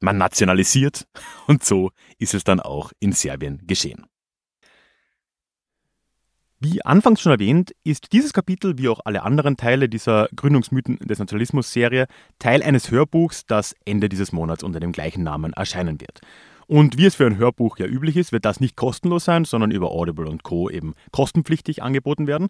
Man 0.00 0.18
nationalisiert 0.18 1.08
und 1.46 1.64
so 1.64 1.90
ist 2.18 2.34
es 2.34 2.44
dann 2.44 2.60
auch 2.60 2.92
in 3.00 3.12
Serbien 3.12 3.66
geschehen. 3.66 4.06
Wie 6.60 6.84
anfangs 6.84 7.20
schon 7.20 7.32
erwähnt, 7.32 7.72
ist 7.84 8.12
dieses 8.12 8.32
Kapitel 8.32 8.78
wie 8.78 8.88
auch 8.88 9.00
alle 9.04 9.22
anderen 9.22 9.56
Teile 9.56 9.88
dieser 9.88 10.28
Gründungsmythen 10.34 10.98
des 10.98 11.20
Nationalismus-Serie 11.20 12.08
Teil 12.40 12.64
eines 12.64 12.90
Hörbuchs, 12.90 13.46
das 13.46 13.76
Ende 13.84 14.08
dieses 14.08 14.32
Monats 14.32 14.64
unter 14.64 14.80
dem 14.80 14.90
gleichen 14.90 15.22
Namen 15.22 15.52
erscheinen 15.52 16.00
wird. 16.00 16.20
Und 16.68 16.98
wie 16.98 17.06
es 17.06 17.14
für 17.14 17.24
ein 17.24 17.38
Hörbuch 17.38 17.78
ja 17.78 17.86
üblich 17.86 18.18
ist, 18.18 18.30
wird 18.30 18.44
das 18.44 18.60
nicht 18.60 18.76
kostenlos 18.76 19.24
sein, 19.24 19.46
sondern 19.46 19.70
über 19.70 19.90
Audible 19.90 20.28
und 20.28 20.42
Co. 20.42 20.68
eben 20.68 20.94
kostenpflichtig 21.12 21.82
angeboten 21.82 22.26
werden. 22.26 22.48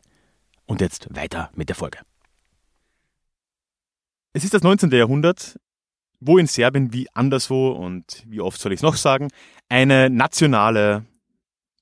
Und 0.67 0.81
jetzt 0.81 1.09
weiter 1.11 1.51
mit 1.57 1.69
der 1.69 1.75
Folge. 1.75 1.99
Es 4.35 4.45
ist 4.45 4.55
das 4.55 4.63
19. 4.63 4.91
Jahrhundert, 4.91 5.61
wo 6.19 6.39
in 6.39 6.47
Serbien 6.47 6.95
wie 6.95 7.07
anderswo 7.13 7.73
und 7.73 8.25
wie 8.27 8.41
oft 8.41 8.59
soll 8.59 8.73
ich 8.73 8.79
es 8.79 8.83
noch 8.83 8.97
sagen, 8.97 9.29
eine 9.69 10.09
nationale, 10.09 11.05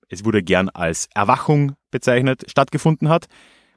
es 0.08 0.24
wurde 0.24 0.42
gern 0.42 0.68
als 0.68 1.08
Erwachung 1.14 1.74
bezeichnet, 1.92 2.50
stattgefunden 2.50 3.08
hat, 3.08 3.26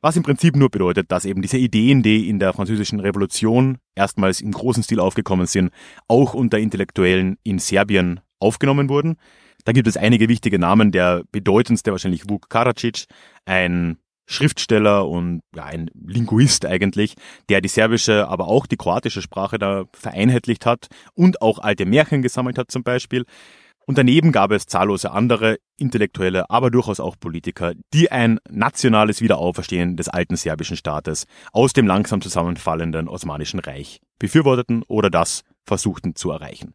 was 0.02 0.18
im 0.18 0.24
Prinzip 0.24 0.56
nur 0.56 0.72
bedeutet, 0.72 1.12
dass 1.12 1.26
eben 1.26 1.44
diese 1.44 1.60
Ideen, 1.60 2.02
die 2.02 2.28
in 2.28 2.40
der 2.40 2.52
französischen 2.54 3.00
Revolution 3.00 3.78
erstmals 3.94 4.42
im 4.42 4.52
großen 4.52 4.82
Stil 4.82 5.00
aufgekommen 5.00 5.46
sind, 5.46 5.72
auch 6.08 6.34
unter 6.34 6.58
Intellektuellen 6.58 7.38
in 7.44 7.60
Serbien 7.60 8.22
aufgenommen 8.40 8.90
wurden. 8.90 9.18
Da 9.66 9.72
gibt 9.72 9.88
es 9.88 9.98
einige 9.98 10.30
wichtige 10.30 10.58
Namen, 10.58 10.92
der 10.92 11.24
bedeutendste 11.32 11.92
wahrscheinlich 11.92 12.28
Vuk 12.28 12.50
Karadzic, 12.50 13.06
ein 13.46 13.98
Schriftsteller 14.34 15.08
und 15.08 15.42
ja, 15.56 15.66
ein 15.66 15.90
Linguist 16.06 16.66
eigentlich, 16.66 17.16
der 17.50 17.62
die 17.62 17.70
serbische, 17.70 18.28
aber 18.28 18.48
auch 18.48 18.66
die 18.66 18.78
kroatische 18.78 19.22
Sprache 19.22 19.60
da 19.60 19.86
vereinheitlicht 19.94 20.66
hat 20.66 20.88
und 21.14 21.42
auch 21.42 21.60
alte 21.60 21.86
Märchen 21.86 22.22
gesammelt 22.22 22.58
hat 22.58 22.72
zum 22.72 22.84
Beispiel. 22.84 23.26
Und 23.86 23.98
daneben 23.98 24.32
gab 24.32 24.52
es 24.52 24.66
zahllose 24.66 25.12
andere 25.12 25.58
Intellektuelle, 25.78 26.50
aber 26.50 26.72
durchaus 26.72 27.00
auch 27.00 27.18
Politiker, 27.20 27.74
die 27.94 28.12
ein 28.12 28.40
nationales 28.50 29.20
Wiederauferstehen 29.22 29.98
des 29.98 30.08
alten 30.08 30.38
serbischen 30.38 30.78
Staates 30.78 31.26
aus 31.52 31.74
dem 31.74 31.86
langsam 31.86 32.22
zusammenfallenden 32.22 33.10
Osmanischen 33.10 33.60
Reich 33.60 34.00
befürworteten 34.20 34.84
oder 34.88 35.10
das 35.10 35.44
versuchten 35.66 36.16
zu 36.16 36.32
erreichen. 36.32 36.74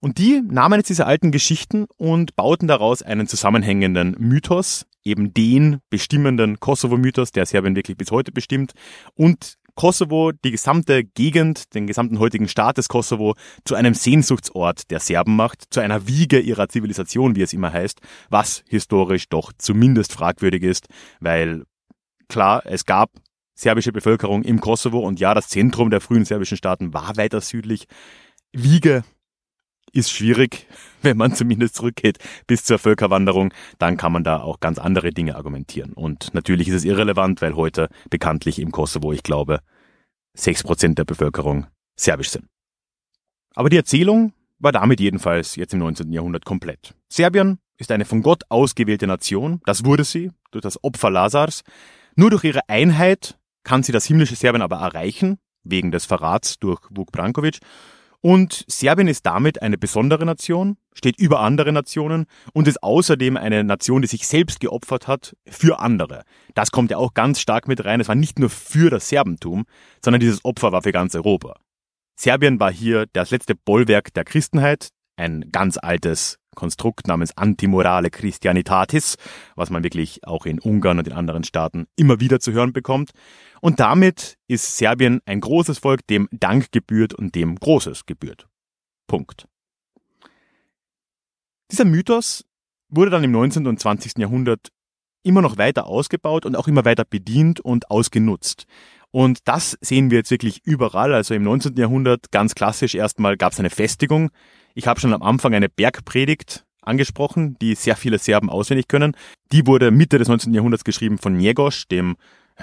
Und 0.00 0.18
die 0.18 0.42
nahmen 0.42 0.80
jetzt 0.80 0.88
diese 0.88 1.06
alten 1.06 1.30
Geschichten 1.30 1.86
und 1.98 2.34
bauten 2.34 2.66
daraus 2.66 3.02
einen 3.02 3.26
zusammenhängenden 3.26 4.16
Mythos, 4.18 4.86
eben 5.04 5.34
den 5.34 5.80
bestimmenden 5.90 6.58
Kosovo-Mythos, 6.58 7.32
der 7.32 7.46
Serbien 7.46 7.76
wirklich 7.76 7.98
bis 7.98 8.10
heute 8.10 8.32
bestimmt, 8.32 8.72
und 9.14 9.58
Kosovo, 9.74 10.32
die 10.32 10.50
gesamte 10.50 11.04
Gegend, 11.04 11.74
den 11.74 11.86
gesamten 11.86 12.18
heutigen 12.18 12.48
Staat 12.48 12.78
des 12.78 12.88
Kosovo 12.88 13.34
zu 13.64 13.74
einem 13.74 13.94
Sehnsuchtsort 13.94 14.90
der 14.90 15.00
Serben 15.00 15.36
macht, 15.36 15.64
zu 15.70 15.80
einer 15.80 16.06
Wiege 16.06 16.38
ihrer 16.40 16.68
Zivilisation, 16.68 17.36
wie 17.36 17.42
es 17.42 17.52
immer 17.52 17.72
heißt, 17.72 18.00
was 18.28 18.64
historisch 18.68 19.28
doch 19.28 19.52
zumindest 19.56 20.12
fragwürdig 20.12 20.62
ist, 20.62 20.88
weil 21.20 21.64
klar, 22.28 22.62
es 22.66 22.84
gab 22.84 23.10
serbische 23.54 23.92
Bevölkerung 23.92 24.42
im 24.42 24.60
Kosovo 24.60 25.00
und 25.00 25.20
ja, 25.20 25.34
das 25.34 25.48
Zentrum 25.48 25.90
der 25.90 26.00
frühen 26.00 26.24
serbischen 26.24 26.56
Staaten 26.56 26.92
war 26.92 27.16
weiter 27.16 27.40
südlich. 27.40 27.86
Wiege 28.52 29.04
ist 29.92 30.10
schwierig, 30.10 30.66
wenn 31.02 31.16
man 31.16 31.34
zumindest 31.34 31.76
zurückgeht 31.76 32.18
bis 32.46 32.64
zur 32.64 32.78
Völkerwanderung, 32.78 33.52
dann 33.78 33.96
kann 33.96 34.12
man 34.12 34.24
da 34.24 34.42
auch 34.42 34.60
ganz 34.60 34.78
andere 34.78 35.12
Dinge 35.12 35.36
argumentieren. 35.36 35.92
Und 35.92 36.34
natürlich 36.34 36.68
ist 36.68 36.74
es 36.74 36.84
irrelevant, 36.84 37.42
weil 37.42 37.56
heute 37.56 37.88
bekanntlich 38.10 38.58
im 38.58 38.72
Kosovo, 38.72 39.12
ich 39.12 39.22
glaube, 39.22 39.60
sechs 40.34 40.62
Prozent 40.62 40.98
der 40.98 41.04
Bevölkerung 41.04 41.66
serbisch 41.96 42.30
sind. 42.30 42.46
Aber 43.54 43.68
die 43.68 43.76
Erzählung 43.76 44.32
war 44.58 44.72
damit 44.72 45.00
jedenfalls 45.00 45.56
jetzt 45.56 45.72
im 45.72 45.80
19. 45.80 46.12
Jahrhundert 46.12 46.44
komplett. 46.44 46.94
Serbien 47.08 47.58
ist 47.78 47.90
eine 47.90 48.04
von 48.04 48.22
Gott 48.22 48.44
ausgewählte 48.48 49.06
Nation, 49.06 49.60
das 49.64 49.84
wurde 49.84 50.04
sie 50.04 50.30
durch 50.50 50.62
das 50.62 50.82
Opfer 50.84 51.10
Lazars. 51.10 51.62
Nur 52.14 52.30
durch 52.30 52.44
ihre 52.44 52.68
Einheit 52.68 53.38
kann 53.64 53.82
sie 53.82 53.92
das 53.92 54.04
himmlische 54.04 54.36
Serbien 54.36 54.62
aber 54.62 54.76
erreichen, 54.76 55.38
wegen 55.64 55.90
des 55.90 56.04
Verrats 56.04 56.58
durch 56.58 56.80
Vuk 56.90 57.10
Brankovic. 57.12 57.58
Und 58.22 58.64
Serbien 58.68 59.08
ist 59.08 59.24
damit 59.24 59.62
eine 59.62 59.78
besondere 59.78 60.26
Nation, 60.26 60.76
steht 60.92 61.18
über 61.18 61.40
andere 61.40 61.72
Nationen 61.72 62.26
und 62.52 62.68
ist 62.68 62.82
außerdem 62.82 63.36
eine 63.38 63.64
Nation, 63.64 64.02
die 64.02 64.08
sich 64.08 64.26
selbst 64.26 64.60
geopfert 64.60 65.08
hat 65.08 65.36
für 65.46 65.80
andere. 65.80 66.24
Das 66.54 66.70
kommt 66.70 66.90
ja 66.90 66.98
auch 66.98 67.14
ganz 67.14 67.40
stark 67.40 67.66
mit 67.66 67.84
rein. 67.84 68.00
Es 68.00 68.08
war 68.08 68.14
nicht 68.14 68.38
nur 68.38 68.50
für 68.50 68.90
das 68.90 69.08
Serbentum, 69.08 69.64
sondern 70.04 70.20
dieses 70.20 70.44
Opfer 70.44 70.72
war 70.72 70.82
für 70.82 70.92
ganz 70.92 71.14
Europa. 71.14 71.60
Serbien 72.16 72.60
war 72.60 72.70
hier 72.70 73.06
das 73.14 73.30
letzte 73.30 73.54
Bollwerk 73.54 74.12
der 74.12 74.24
Christenheit, 74.24 74.90
ein 75.16 75.50
ganz 75.50 75.78
altes 75.78 76.39
Konstrukt 76.54 77.06
namens 77.06 77.36
Antimorale 77.36 78.10
Christianitatis, 78.10 79.16
was 79.56 79.70
man 79.70 79.84
wirklich 79.84 80.24
auch 80.24 80.46
in 80.46 80.58
Ungarn 80.58 80.98
und 80.98 81.06
in 81.06 81.12
anderen 81.12 81.44
Staaten 81.44 81.86
immer 81.96 82.20
wieder 82.20 82.40
zu 82.40 82.52
hören 82.52 82.72
bekommt. 82.72 83.10
Und 83.60 83.80
damit 83.80 84.36
ist 84.48 84.76
Serbien 84.76 85.20
ein 85.26 85.40
großes 85.40 85.78
Volk, 85.78 86.06
dem 86.06 86.28
Dank 86.32 86.72
gebührt 86.72 87.14
und 87.14 87.34
dem 87.34 87.56
Großes 87.56 88.06
gebührt. 88.06 88.48
Punkt. 89.06 89.46
Dieser 91.70 91.84
Mythos 91.84 92.44
wurde 92.88 93.10
dann 93.10 93.24
im 93.24 93.30
19. 93.30 93.66
und 93.66 93.78
20. 93.78 94.18
Jahrhundert 94.18 94.68
immer 95.22 95.42
noch 95.42 95.58
weiter 95.58 95.86
ausgebaut 95.86 96.46
und 96.46 96.56
auch 96.56 96.66
immer 96.66 96.84
weiter 96.84 97.04
bedient 97.04 97.60
und 97.60 97.90
ausgenutzt. 97.90 98.66
Und 99.12 99.40
das 99.44 99.76
sehen 99.80 100.10
wir 100.10 100.18
jetzt 100.18 100.30
wirklich 100.30 100.60
überall. 100.64 101.12
Also 101.14 101.34
im 101.34 101.42
19. 101.42 101.76
Jahrhundert 101.76 102.30
ganz 102.30 102.54
klassisch 102.54 102.94
erstmal 102.94 103.36
gab 103.36 103.52
es 103.52 103.58
eine 103.58 103.70
Festigung. 103.70 104.30
Ich 104.74 104.86
habe 104.86 105.00
schon 105.00 105.12
am 105.12 105.22
Anfang 105.22 105.54
eine 105.54 105.68
Bergpredigt 105.68 106.64
angesprochen, 106.82 107.56
die 107.60 107.74
sehr 107.74 107.96
viele 107.96 108.18
Serben 108.18 108.50
auswendig 108.50 108.88
können. 108.88 109.16
Die 109.52 109.66
wurde 109.66 109.90
Mitte 109.90 110.18
des 110.18 110.28
19. 110.28 110.54
Jahrhunderts 110.54 110.84
geschrieben 110.84 111.18
von 111.18 111.36
Njegos, 111.36 111.86
dem 111.88 112.16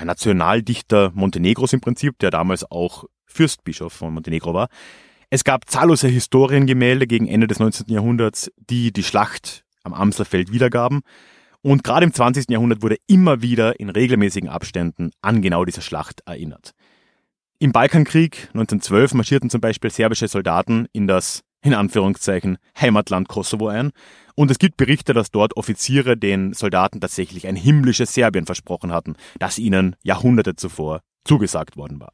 Nationaldichter 0.03 1.11
Montenegros 1.13 1.73
im 1.73 1.81
Prinzip, 1.81 2.19
der 2.19 2.31
damals 2.31 2.69
auch 2.69 3.05
Fürstbischof 3.25 3.93
von 3.93 4.13
Montenegro 4.13 4.53
war. 4.53 4.69
Es 5.29 5.43
gab 5.43 5.69
zahllose 5.69 6.07
Historiengemälde 6.07 7.07
gegen 7.07 7.27
Ende 7.27 7.47
des 7.47 7.59
19. 7.59 7.87
Jahrhunderts, 7.89 8.49
die 8.69 8.93
die 8.93 9.03
Schlacht 9.03 9.65
am 9.83 9.93
Amselfeld 9.93 10.51
wiedergaben. 10.51 11.01
Und 11.61 11.83
gerade 11.83 12.05
im 12.05 12.13
20. 12.13 12.49
Jahrhundert 12.49 12.81
wurde 12.81 12.97
immer 13.07 13.41
wieder 13.41 13.79
in 13.79 13.89
regelmäßigen 13.89 14.47
Abständen 14.47 15.11
an 15.21 15.41
genau 15.41 15.65
diese 15.65 15.81
Schlacht 15.81 16.21
erinnert. 16.25 16.71
Im 17.59 17.71
Balkankrieg 17.71 18.49
1912 18.53 19.15
marschierten 19.15 19.49
zum 19.49 19.61
Beispiel 19.61 19.89
serbische 19.89 20.27
Soldaten 20.27 20.87
in 20.93 21.07
das, 21.07 21.41
in 21.61 21.73
Anführungszeichen, 21.73 22.57
Heimatland 22.79 23.27
Kosovo 23.27 23.67
ein. 23.67 23.91
Und 24.35 24.51
es 24.51 24.59
gibt 24.59 24.77
Berichte, 24.77 25.13
dass 25.13 25.31
dort 25.31 25.57
Offiziere 25.57 26.17
den 26.17 26.53
Soldaten 26.53 27.01
tatsächlich 27.01 27.47
ein 27.47 27.55
himmlisches 27.55 28.13
Serbien 28.13 28.45
versprochen 28.45 28.91
hatten, 28.91 29.15
das 29.39 29.57
ihnen 29.57 29.95
Jahrhunderte 30.03 30.55
zuvor 30.55 31.01
zugesagt 31.25 31.75
worden 31.75 31.99
war. 31.99 32.13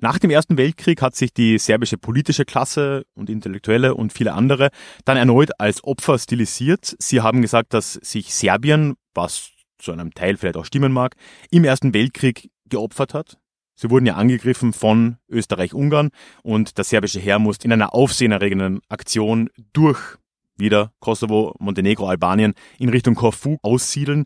Nach 0.00 0.18
dem 0.18 0.30
Ersten 0.30 0.56
Weltkrieg 0.56 1.02
hat 1.02 1.16
sich 1.16 1.34
die 1.34 1.58
serbische 1.58 1.98
politische 1.98 2.44
Klasse 2.44 3.04
und 3.14 3.28
Intellektuelle 3.28 3.96
und 3.96 4.12
viele 4.12 4.32
andere 4.32 4.70
dann 5.04 5.16
erneut 5.16 5.58
als 5.58 5.82
Opfer 5.82 6.18
stilisiert. 6.18 6.94
Sie 7.00 7.20
haben 7.20 7.42
gesagt, 7.42 7.74
dass 7.74 7.94
sich 7.94 8.32
Serbien, 8.32 8.94
was 9.12 9.50
zu 9.78 9.90
einem 9.90 10.14
Teil 10.14 10.36
vielleicht 10.36 10.56
auch 10.56 10.64
stimmen 10.64 10.92
mag, 10.92 11.16
im 11.50 11.64
Ersten 11.64 11.94
Weltkrieg 11.94 12.50
geopfert 12.68 13.12
hat. 13.12 13.38
Sie 13.80 13.90
wurden 13.90 14.06
ja 14.06 14.16
angegriffen 14.16 14.72
von 14.72 15.18
Österreich-Ungarn 15.28 16.10
und 16.42 16.78
der 16.78 16.84
serbische 16.84 17.20
Heer 17.20 17.38
musste 17.38 17.66
in 17.66 17.72
einer 17.72 17.94
aufsehenerregenden 17.94 18.80
Aktion 18.88 19.50
durch 19.72 20.16
wieder 20.56 20.90
Kosovo, 20.98 21.54
Montenegro, 21.60 22.08
Albanien 22.08 22.54
in 22.80 22.88
Richtung 22.88 23.14
Korfu 23.14 23.58
aussiedeln. 23.62 24.24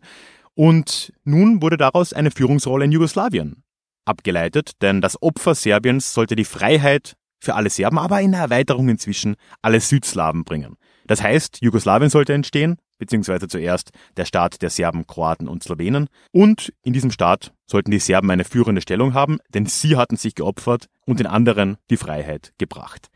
Und 0.55 1.13
nun 1.23 1.61
wurde 1.61 1.77
daraus 1.77 2.13
eine 2.13 2.31
Führungsrolle 2.31 2.85
in 2.85 2.91
Jugoslawien 2.91 3.63
abgeleitet, 4.05 4.71
denn 4.81 5.01
das 5.01 5.21
Opfer 5.21 5.53
Serbiens 5.53 6.15
sollte 6.15 6.35
die 6.35 6.45
Freiheit 6.45 7.15
für 7.39 7.53
alle 7.53 7.69
Serben, 7.69 7.99
aber 7.99 8.21
in 8.21 8.31
der 8.31 8.41
Erweiterung 8.41 8.89
inzwischen 8.89 9.35
alle 9.61 9.79
Südslawen 9.79 10.45
bringen. 10.45 10.77
Das 11.05 11.21
heißt, 11.21 11.59
Jugoslawien 11.61 12.09
sollte 12.09 12.33
entstehen, 12.33 12.77
beziehungsweise 12.97 13.47
zuerst 13.47 13.91
der 14.17 14.25
Staat 14.25 14.61
der 14.61 14.69
Serben, 14.69 15.07
Kroaten 15.07 15.47
und 15.47 15.63
Slowenen. 15.63 16.07
Und 16.31 16.73
in 16.83 16.93
diesem 16.93 17.11
Staat 17.11 17.53
sollten 17.65 17.91
die 17.91 17.99
Serben 17.99 18.29
eine 18.31 18.43
führende 18.43 18.81
Stellung 18.81 19.13
haben, 19.13 19.39
denn 19.53 19.65
sie 19.65 19.97
hatten 19.97 20.17
sich 20.17 20.35
geopfert 20.35 20.87
und 21.05 21.19
den 21.19 21.27
anderen 21.27 21.77
die 21.89 21.97
Freiheit 21.97 22.53
gebracht. 22.57 23.09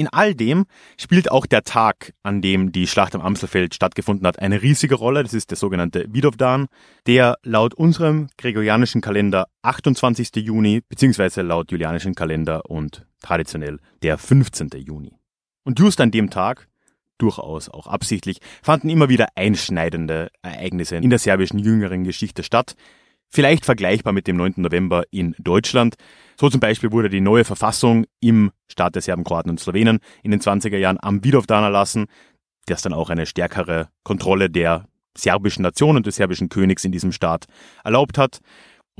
In 0.00 0.08
all 0.08 0.34
dem 0.34 0.64
spielt 0.96 1.30
auch 1.30 1.44
der 1.44 1.62
Tag, 1.62 2.14
an 2.22 2.40
dem 2.40 2.72
die 2.72 2.86
Schlacht 2.86 3.14
am 3.14 3.20
Amselfeld 3.20 3.74
stattgefunden 3.74 4.26
hat, 4.26 4.38
eine 4.38 4.62
riesige 4.62 4.94
Rolle. 4.94 5.22
Das 5.22 5.34
ist 5.34 5.50
der 5.50 5.58
sogenannte 5.58 6.06
Vidovdan, 6.08 6.68
der 7.06 7.36
laut 7.42 7.74
unserem 7.74 8.28
gregorianischen 8.38 9.02
Kalender 9.02 9.48
28. 9.60 10.36
Juni, 10.36 10.80
beziehungsweise 10.88 11.42
laut 11.42 11.70
julianischen 11.70 12.14
Kalender 12.14 12.64
und 12.70 13.04
traditionell 13.20 13.78
der 14.02 14.16
15. 14.16 14.70
Juni. 14.76 15.12
Und 15.64 15.78
just 15.78 16.00
an 16.00 16.10
dem 16.10 16.30
Tag, 16.30 16.66
durchaus 17.20 17.68
auch 17.68 17.86
absichtlich, 17.86 18.38
fanden 18.62 18.88
immer 18.88 19.08
wieder 19.08 19.28
einschneidende 19.34 20.30
Ereignisse 20.42 20.96
in 20.96 21.10
der 21.10 21.18
serbischen 21.18 21.58
jüngeren 21.58 22.04
Geschichte 22.04 22.42
statt. 22.42 22.74
Vielleicht 23.28 23.64
vergleichbar 23.64 24.12
mit 24.12 24.26
dem 24.26 24.36
9. 24.36 24.54
November 24.56 25.04
in 25.10 25.36
Deutschland. 25.38 25.94
So 26.38 26.50
zum 26.50 26.60
Beispiel 26.60 26.90
wurde 26.90 27.08
die 27.08 27.20
neue 27.20 27.44
Verfassung 27.44 28.06
im 28.20 28.50
Staat 28.66 28.96
der 28.96 29.02
Serben, 29.02 29.22
Kroaten 29.22 29.50
und 29.50 29.60
Slowenen 29.60 30.00
in 30.22 30.32
den 30.32 30.40
20er 30.40 30.78
Jahren 30.78 30.98
am 31.00 31.22
Vidovdan 31.22 31.62
erlassen, 31.62 32.06
das 32.66 32.82
dann 32.82 32.92
auch 32.92 33.08
eine 33.08 33.26
stärkere 33.26 33.88
Kontrolle 34.02 34.50
der 34.50 34.86
serbischen 35.16 35.62
Nation 35.62 35.96
und 35.96 36.06
des 36.06 36.16
serbischen 36.16 36.48
Königs 36.48 36.84
in 36.84 36.92
diesem 36.92 37.12
Staat 37.12 37.46
erlaubt 37.84 38.18
hat. 38.18 38.40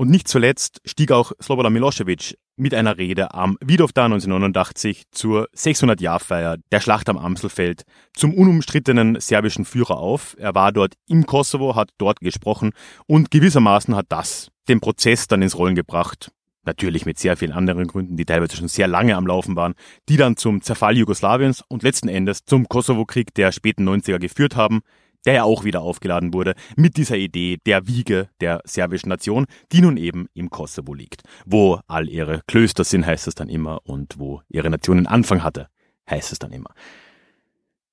Und 0.01 0.09
nicht 0.09 0.27
zuletzt 0.27 0.81
stieg 0.83 1.11
auch 1.11 1.31
Slobodan 1.39 1.73
Milosevic 1.73 2.35
mit 2.55 2.73
einer 2.73 2.97
Rede 2.97 3.35
am 3.35 3.55
Vidovdan 3.61 4.05
1989 4.05 5.03
zur 5.11 5.47
600-Jahr-Feier 5.55 6.57
der 6.71 6.79
Schlacht 6.79 7.07
am 7.07 7.19
Amselfeld 7.19 7.83
zum 8.15 8.33
unumstrittenen 8.33 9.19
serbischen 9.19 9.63
Führer 9.63 9.97
auf. 9.97 10.35
Er 10.39 10.55
war 10.55 10.71
dort 10.71 10.95
im 11.05 11.27
Kosovo, 11.27 11.75
hat 11.75 11.91
dort 11.99 12.19
gesprochen 12.19 12.71
und 13.05 13.29
gewissermaßen 13.29 13.95
hat 13.95 14.07
das 14.09 14.49
den 14.67 14.79
Prozess 14.79 15.27
dann 15.27 15.43
ins 15.43 15.55
Rollen 15.55 15.75
gebracht. 15.75 16.31
Natürlich 16.63 17.05
mit 17.05 17.19
sehr 17.19 17.37
vielen 17.37 17.51
anderen 17.51 17.85
Gründen, 17.85 18.17
die 18.17 18.25
teilweise 18.25 18.57
schon 18.57 18.69
sehr 18.69 18.87
lange 18.87 19.15
am 19.15 19.27
Laufen 19.27 19.55
waren, 19.55 19.75
die 20.09 20.17
dann 20.17 20.35
zum 20.35 20.63
Zerfall 20.63 20.97
Jugoslawiens 20.97 21.63
und 21.67 21.83
letzten 21.83 22.09
Endes 22.09 22.43
zum 22.43 22.67
Kosovo-Krieg 22.67 23.35
der 23.35 23.51
späten 23.51 23.87
90er 23.87 24.17
geführt 24.17 24.55
haben, 24.55 24.81
der 25.25 25.33
ja 25.33 25.43
auch 25.43 25.63
wieder 25.63 25.81
aufgeladen 25.81 26.33
wurde 26.33 26.53
mit 26.75 26.97
dieser 26.97 27.17
Idee 27.17 27.57
der 27.65 27.87
Wiege 27.87 28.29
der 28.39 28.61
serbischen 28.65 29.09
Nation, 29.09 29.45
die 29.71 29.81
nun 29.81 29.97
eben 29.97 30.27
im 30.33 30.49
Kosovo 30.49 30.93
liegt. 30.93 31.23
Wo 31.45 31.79
all 31.87 32.09
ihre 32.09 32.41
Klöster 32.47 32.83
sind, 32.83 33.05
heißt 33.05 33.27
es 33.27 33.35
dann 33.35 33.49
immer, 33.49 33.79
und 33.83 34.19
wo 34.19 34.41
ihre 34.49 34.69
Nation 34.69 34.97
einen 34.97 35.07
Anfang 35.07 35.43
hatte, 35.43 35.67
heißt 36.09 36.31
es 36.31 36.39
dann 36.39 36.51
immer. 36.51 36.69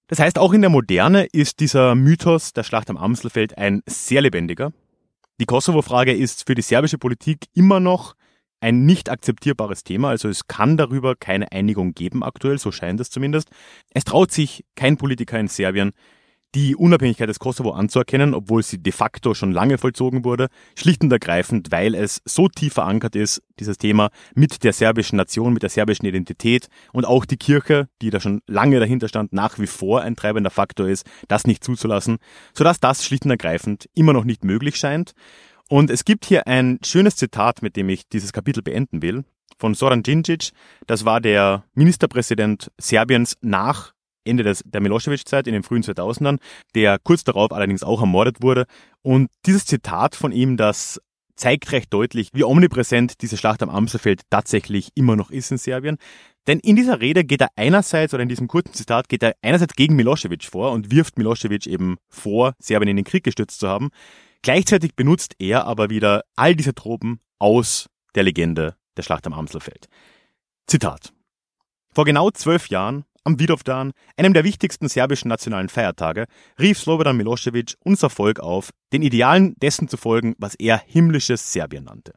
Das 0.09 0.19
heißt, 0.19 0.39
auch 0.39 0.55
in 0.55 0.63
der 0.63 0.71
Moderne 0.71 1.27
ist 1.27 1.61
dieser 1.61 1.95
Mythos 1.95 2.55
der 2.55 2.63
Schlacht 2.63 2.89
am 2.89 2.97
Amselfeld 2.97 3.59
ein 3.59 3.83
sehr 3.87 4.23
lebendiger. 4.23 4.73
Die 5.39 5.45
Kosovo-Frage 5.45 6.15
ist 6.15 6.47
für 6.47 6.55
die 6.55 6.63
serbische 6.63 6.99
Politik 6.99 7.47
immer 7.53 7.79
noch 7.79 8.15
ein 8.61 8.87
nicht 8.87 9.11
akzeptierbares 9.11 9.85
Thema, 9.85 10.09
also 10.09 10.29
es 10.29 10.49
kann 10.49 10.77
darüber 10.77 11.15
keine 11.15 11.53
Einigung 11.53 11.93
geben 11.93 12.25
aktuell, 12.25 12.59
so 12.59 12.73
scheint 12.73 13.01
es 13.01 13.11
zumindest. 13.11 13.51
Es 13.95 14.05
traut 14.05 14.33
sich 14.33 14.65
kein 14.75 14.97
Politiker 14.97 15.39
in 15.39 15.47
Serbien, 15.47 15.93
die 16.55 16.75
Unabhängigkeit 16.77 17.29
des 17.29 17.39
Kosovo 17.39 17.73
anzuerkennen, 17.73 18.35
obwohl 18.35 18.63
sie 18.63 18.79
de 18.79 18.93
facto 18.93 19.35
schon 19.35 19.53
lange 19.53 19.77
vollzogen 19.77 20.25
wurde, 20.25 20.49
schlicht 20.77 21.03
und 21.03 21.13
ergreifend, 21.13 21.71
weil 21.71 21.95
es 21.95 22.23
so 22.25 22.49
tief 22.49 22.75
verankert 22.75 23.17
ist, 23.17 23.43
dieses 23.61 23.77
Thema 23.77 24.11
mit 24.35 24.65
der 24.65 24.73
serbischen 24.73 25.17
Nation, 25.17 25.53
mit 25.53 25.63
der 25.63 25.71
serbischen 25.71 26.07
Identität 26.07 26.69
und 26.93 27.05
auch 27.05 27.25
die 27.27 27.37
Kirche, 27.37 27.89
die 28.01 28.11
da 28.11 28.21
schon 28.21 28.41
lange 28.47 28.81
dahinter 28.81 29.09
stand, 29.09 29.33
nach 29.33 29.59
wie 29.59 29.67
vor 29.67 30.03
ein 30.03 30.17
treibender 30.17 30.51
Faktor 30.51 30.89
ist, 30.89 31.07
das 31.29 31.47
nicht 31.47 31.63
zuzulassen, 31.63 32.19
sodass 32.55 32.81
das 32.81 33.05
schlicht 33.05 33.25
und 33.25 33.31
ergreifend 33.31 33.89
immer 33.95 34.13
noch 34.13 34.25
nicht 34.25 34.45
möglich 34.45 34.77
scheint. 34.77 35.13
Und 35.69 35.91
es 35.91 36.07
gibt 36.07 36.25
hier 36.25 36.47
ein 36.47 36.79
schönes 36.83 37.17
Zitat, 37.17 37.61
mit 37.61 37.77
dem 37.77 37.91
ich 37.91 38.09
dieses 38.09 38.33
Kapitel 38.33 38.63
beenden 38.63 39.03
will, 39.03 39.25
von 39.59 39.75
Soran 39.75 40.03
Djindjic. 40.03 40.53
Das 40.87 41.05
war 41.05 41.21
der 41.21 41.65
Ministerpräsident 41.75 42.71
Serbiens 42.79 43.37
nach 43.43 43.93
Ende 44.29 44.43
des, 44.43 44.63
der 44.65 44.81
Milosevic-Zeit 44.81 45.47
in 45.47 45.53
den 45.53 45.63
frühen 45.63 45.83
2000ern, 45.83 46.39
der 46.75 46.99
kurz 46.99 47.25
darauf 47.25 47.53
allerdings 47.53 47.83
auch 47.83 48.01
ermordet 48.01 48.43
wurde. 48.43 48.67
Und 49.03 49.29
dieses 49.47 49.65
Zitat 49.65 50.15
von 50.15 50.33
ihm, 50.33 50.57
das 50.57 51.01
zeigt 51.39 51.71
recht 51.73 51.93
deutlich, 51.93 52.31
wie 52.33 52.45
omnipräsent 52.45 53.23
diese 53.23 53.37
Schlacht 53.37 53.63
am 53.63 53.71
Amselfeld 53.71 54.23
tatsächlich 54.29 54.91
immer 54.95 55.17
noch 55.17 55.31
ist 55.31 55.51
in 55.51 55.59
Serbien. 55.59 55.97
Denn 56.47 56.59
in 56.61 56.77
dieser 56.77 57.01
Rede 57.01 57.25
geht 57.25 57.41
er 57.41 57.51
einerseits, 57.57 58.13
oder 58.13 58.23
in 58.23 58.29
diesem 58.29 58.49
kurzen 58.49 58.75
Zitat, 58.75 59.09
geht 59.09 59.23
er 59.23 59.37
einerseits 59.43 59.75
gegen 59.75 59.97
Milosevic 59.97 60.45
vor 60.45 60.73
und 60.73 60.91
wirft 60.91 61.17
Milosevic 61.17 61.67
eben 61.67 61.97
vor, 62.09 62.55
Serbien 62.59 62.89
in 62.89 62.97
den 62.97 63.05
Krieg 63.05 63.23
gestützt 63.23 63.61
zu 63.61 63.69
haben. 63.69 63.91
Gleichzeitig 64.43 64.95
benutzt 64.95 65.35
er 65.39 65.67
aber 65.67 65.91
wieder 65.91 66.23
all 66.37 66.57
diese 66.57 66.75
Tropen 66.75 67.21
aus 67.39 67.89
der 68.15 68.23
Legende 68.23 68.77
der 68.97 69.03
Schlacht 69.03 69.27
am 69.27 69.33
Amselfeld. 69.33 69.89
Zitat. 70.67 71.13
Vor 71.95 72.05
genau 72.05 72.31
zwölf 72.31 72.69
Jahren 72.69 73.05
am 73.29 73.39
Vidovdan, 73.39 73.93
einem 74.17 74.33
der 74.33 74.43
wichtigsten 74.45 74.89
serbischen 74.89 75.29
nationalen 75.29 75.69
Feiertage, 75.69 76.25
rief 76.59 76.79
Slobodan 76.79 77.17
Milosevic 77.17 77.75
unser 77.85 78.09
Volk 78.09 78.41
auf, 78.41 78.71
den 78.93 79.03
Idealen 79.03 79.55
dessen 79.61 79.87
zu 79.87 79.99
folgen, 79.99 80.35
was 80.39 80.55
er 80.55 80.79
himmlisches 80.79 81.53
Serbien 81.53 81.85
nannte. 81.85 82.15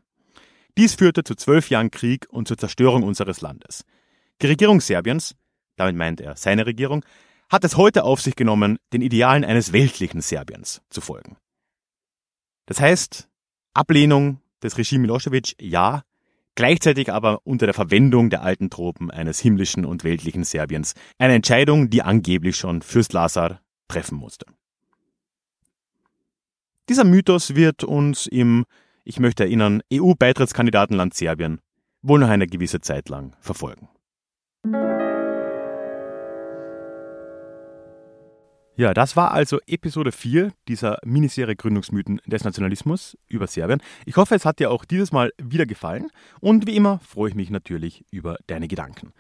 Dies 0.78 0.96
führte 0.96 1.26
zu 1.26 1.36
zwölf 1.36 1.70
Jahren 1.70 1.92
Krieg 1.92 2.28
und 2.30 2.48
zur 2.48 2.58
Zerstörung 2.58 3.04
unseres 3.04 3.42
Landes. 3.42 3.84
Die 4.42 4.48
Regierung 4.48 4.80
Serbiens, 4.80 5.36
damit 5.76 5.98
meint 5.98 6.22
er 6.22 6.38
seine 6.38 6.66
Regierung, 6.66 7.04
hat 7.50 7.66
es 7.66 7.76
heute 7.76 8.06
auf 8.06 8.22
sich 8.22 8.38
genommen, 8.38 8.78
den 8.94 9.02
Idealen 9.02 9.44
eines 9.44 9.74
weltlichen 9.74 10.22
Serbiens 10.22 10.82
zu 10.90 11.02
folgen. 11.02 11.36
Das 12.68 12.80
heißt, 12.80 13.28
Ablehnung 13.74 14.40
des 14.64 14.78
Regime 14.78 15.02
Milosevic 15.02 15.56
ja, 15.60 16.04
gleichzeitig 16.56 17.12
aber 17.12 17.42
unter 17.46 17.66
der 17.66 17.74
Verwendung 17.74 18.30
der 18.30 18.44
alten 18.44 18.70
Tropen 18.70 19.12
eines 19.12 19.40
himmlischen 19.40 19.86
und 19.86 20.04
weltlichen 20.04 20.44
Serbiens. 20.44 20.94
Eine 21.18 21.36
Entscheidung, 21.36 21.90
die 21.90 22.02
angeblich 22.02 22.56
schon 22.56 22.82
Fürst 22.82 23.14
Lazar 23.14 23.62
treffen 23.88 24.18
musste. 24.18 24.46
Dieser 26.90 27.04
Mythos 27.04 27.56
wird 27.56 27.84
uns 27.84 28.28
im, 28.28 28.66
ich 29.04 29.20
möchte 29.20 29.44
erinnern, 29.44 29.82
EU-Beitrittskandidatenland 29.94 31.14
Serbien 31.14 31.62
wohl 32.02 32.20
noch 32.20 32.30
eine 32.30 32.48
gewisse 32.48 32.82
Zeit 32.82 33.10
lang 33.10 33.36
verfolgen. 33.40 33.88
Ja, 38.78 38.94
das 38.94 39.18
war 39.18 39.32
also 39.32 39.60
Episode 39.68 40.14
4 40.14 40.54
dieser 40.68 40.98
Miniserie 41.04 41.56
Gründungsmythen 41.56 42.22
des 42.26 42.46
Nationalismus 42.46 43.18
über 43.28 43.48
Serbien. 43.48 43.82
Ich 44.06 44.16
hoffe, 44.16 44.34
es 44.34 44.46
hat 44.46 44.60
dir 44.60 44.72
auch 44.72 44.86
dieses 44.86 45.12
Mal 45.12 45.34
wieder 45.42 45.66
gefallen 45.66 46.08
und 46.40 46.68
wie 46.68 46.78
immer 46.78 47.00
freue 47.00 47.30
ich 47.30 47.36
mich 47.36 47.50
natürlich 47.50 48.06
über 48.12 48.38
deine 48.48 48.70
Gedanken. 48.70 49.12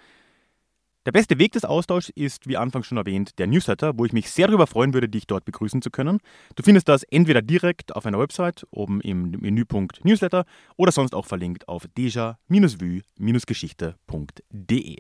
Der 1.05 1.11
beste 1.11 1.37
Weg 1.39 1.53
des 1.53 1.65
Austauschs 1.65 2.09
ist, 2.09 2.47
wie 2.47 2.57
anfangs 2.57 2.85
schon 2.85 2.99
erwähnt, 2.99 3.39
der 3.39 3.47
Newsletter, 3.47 3.97
wo 3.97 4.05
ich 4.05 4.13
mich 4.13 4.29
sehr 4.29 4.45
darüber 4.47 4.67
freuen 4.67 4.93
würde, 4.93 5.09
dich 5.09 5.25
dort 5.25 5.45
begrüßen 5.45 5.81
zu 5.81 5.89
können. 5.89 6.19
Du 6.55 6.61
findest 6.61 6.87
das 6.87 7.01
entweder 7.03 7.41
direkt 7.41 7.95
auf 7.95 8.05
einer 8.05 8.19
Website, 8.19 8.67
oben 8.69 9.01
im 9.01 9.31
Menüpunkt 9.31 10.05
Newsletter, 10.05 10.45
oder 10.77 10.91
sonst 10.91 11.15
auch 11.15 11.25
verlinkt 11.25 11.67
auf 11.67 11.87
deja-vue-geschichte.de. 11.97 14.97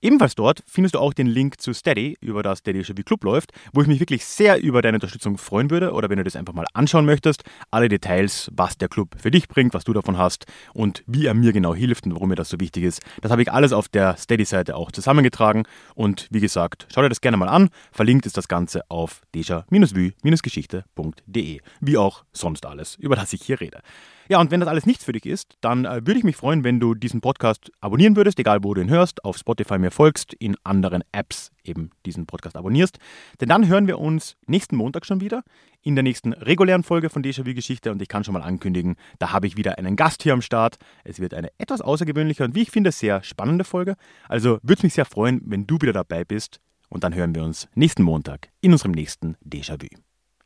Ebenfalls 0.00 0.36
dort 0.36 0.62
findest 0.64 0.94
du 0.94 1.00
auch 1.00 1.12
den 1.12 1.26
Link 1.26 1.60
zu 1.60 1.72
Steady, 1.72 2.16
über 2.20 2.44
das 2.44 2.62
der 2.62 2.72
Déjà 2.72 2.94
Club 3.02 3.24
läuft, 3.24 3.50
wo 3.72 3.82
ich 3.82 3.88
mich 3.88 3.98
wirklich 3.98 4.24
sehr 4.24 4.62
über 4.62 4.80
deine 4.80 4.98
Unterstützung 4.98 5.38
freuen 5.38 5.70
würde 5.70 5.92
oder 5.92 6.08
wenn 6.08 6.18
du 6.18 6.24
das 6.24 6.36
einfach 6.36 6.54
mal 6.54 6.66
anschauen 6.72 7.04
möchtest. 7.04 7.42
Alle 7.72 7.88
Details, 7.88 8.48
was 8.54 8.78
der 8.78 8.88
Club 8.88 9.16
für 9.18 9.32
dich 9.32 9.48
bringt, 9.48 9.74
was 9.74 9.82
du 9.82 9.92
davon 9.92 10.16
hast 10.16 10.46
und 10.72 11.02
wie 11.08 11.26
er 11.26 11.34
mir 11.34 11.52
genau 11.52 11.74
hilft 11.74 12.06
und 12.06 12.14
warum 12.14 12.28
mir 12.28 12.36
das 12.36 12.48
so 12.48 12.60
wichtig 12.60 12.84
ist, 12.84 13.02
das 13.22 13.32
habe 13.32 13.42
ich 13.42 13.50
alles 13.50 13.72
auf 13.72 13.88
der 13.88 14.16
Steady-Seite 14.16 14.76
auch 14.76 14.92
zusammengetragen 14.92 15.64
und 15.96 16.28
wie 16.30 16.38
gesagt, 16.38 16.86
schau 16.94 17.02
dir 17.02 17.08
das 17.08 17.20
gerne 17.20 17.36
mal 17.36 17.48
an. 17.48 17.70
Verlinkt 17.90 18.24
ist 18.26 18.36
das 18.36 18.46
Ganze 18.46 18.88
auf 18.88 19.22
deja-vue-geschichte.de, 19.34 21.60
wie 21.80 21.96
auch 21.96 22.22
sonst 22.32 22.66
alles, 22.66 22.94
über 22.96 23.16
das 23.16 23.32
ich 23.32 23.42
hier 23.42 23.60
rede. 23.60 23.80
Ja, 24.28 24.40
und 24.40 24.50
wenn 24.50 24.60
das 24.60 24.68
alles 24.68 24.84
nichts 24.84 25.04
für 25.04 25.12
dich 25.12 25.24
ist, 25.24 25.56
dann 25.62 25.86
äh, 25.86 26.06
würde 26.06 26.18
ich 26.18 26.24
mich 26.24 26.36
freuen, 26.36 26.62
wenn 26.62 26.80
du 26.80 26.94
diesen 26.94 27.22
Podcast 27.22 27.72
abonnieren 27.80 28.14
würdest, 28.14 28.38
egal 28.38 28.62
wo 28.62 28.74
du 28.74 28.82
ihn 28.82 28.90
hörst, 28.90 29.24
auf 29.24 29.38
Spotify 29.38 29.78
mir 29.78 29.90
folgst, 29.90 30.34
in 30.34 30.54
anderen 30.64 31.02
Apps 31.12 31.50
eben 31.64 31.90
diesen 32.04 32.26
Podcast 32.26 32.56
abonnierst. 32.56 32.98
Denn 33.40 33.48
dann 33.48 33.68
hören 33.68 33.86
wir 33.86 33.98
uns 33.98 34.36
nächsten 34.46 34.76
Montag 34.76 35.06
schon 35.06 35.22
wieder 35.22 35.44
in 35.82 35.94
der 35.96 36.02
nächsten 36.02 36.34
regulären 36.34 36.82
Folge 36.82 37.08
von 37.08 37.22
Déjà-vu 37.22 37.54
Geschichte 37.54 37.90
und 37.90 38.02
ich 38.02 38.08
kann 38.08 38.22
schon 38.22 38.34
mal 38.34 38.42
ankündigen, 38.42 38.96
da 39.18 39.32
habe 39.32 39.46
ich 39.46 39.56
wieder 39.56 39.78
einen 39.78 39.96
Gast 39.96 40.22
hier 40.22 40.34
am 40.34 40.42
Start. 40.42 40.76
Es 41.04 41.20
wird 41.20 41.32
eine 41.32 41.48
etwas 41.56 41.80
außergewöhnliche 41.80 42.44
und 42.44 42.54
wie 42.54 42.62
ich 42.62 42.70
finde 42.70 42.92
sehr 42.92 43.22
spannende 43.22 43.64
Folge. 43.64 43.96
Also 44.28 44.58
würde 44.62 44.74
es 44.74 44.82
mich 44.82 44.94
sehr 44.94 45.06
freuen, 45.06 45.40
wenn 45.46 45.66
du 45.66 45.76
wieder 45.80 45.94
dabei 45.94 46.24
bist 46.24 46.60
und 46.90 47.02
dann 47.02 47.14
hören 47.14 47.34
wir 47.34 47.44
uns 47.44 47.68
nächsten 47.74 48.02
Montag 48.02 48.50
in 48.60 48.72
unserem 48.72 48.92
nächsten 48.92 49.36
Déjà-vu. 49.42 49.88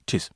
Tschüss. 0.07 0.31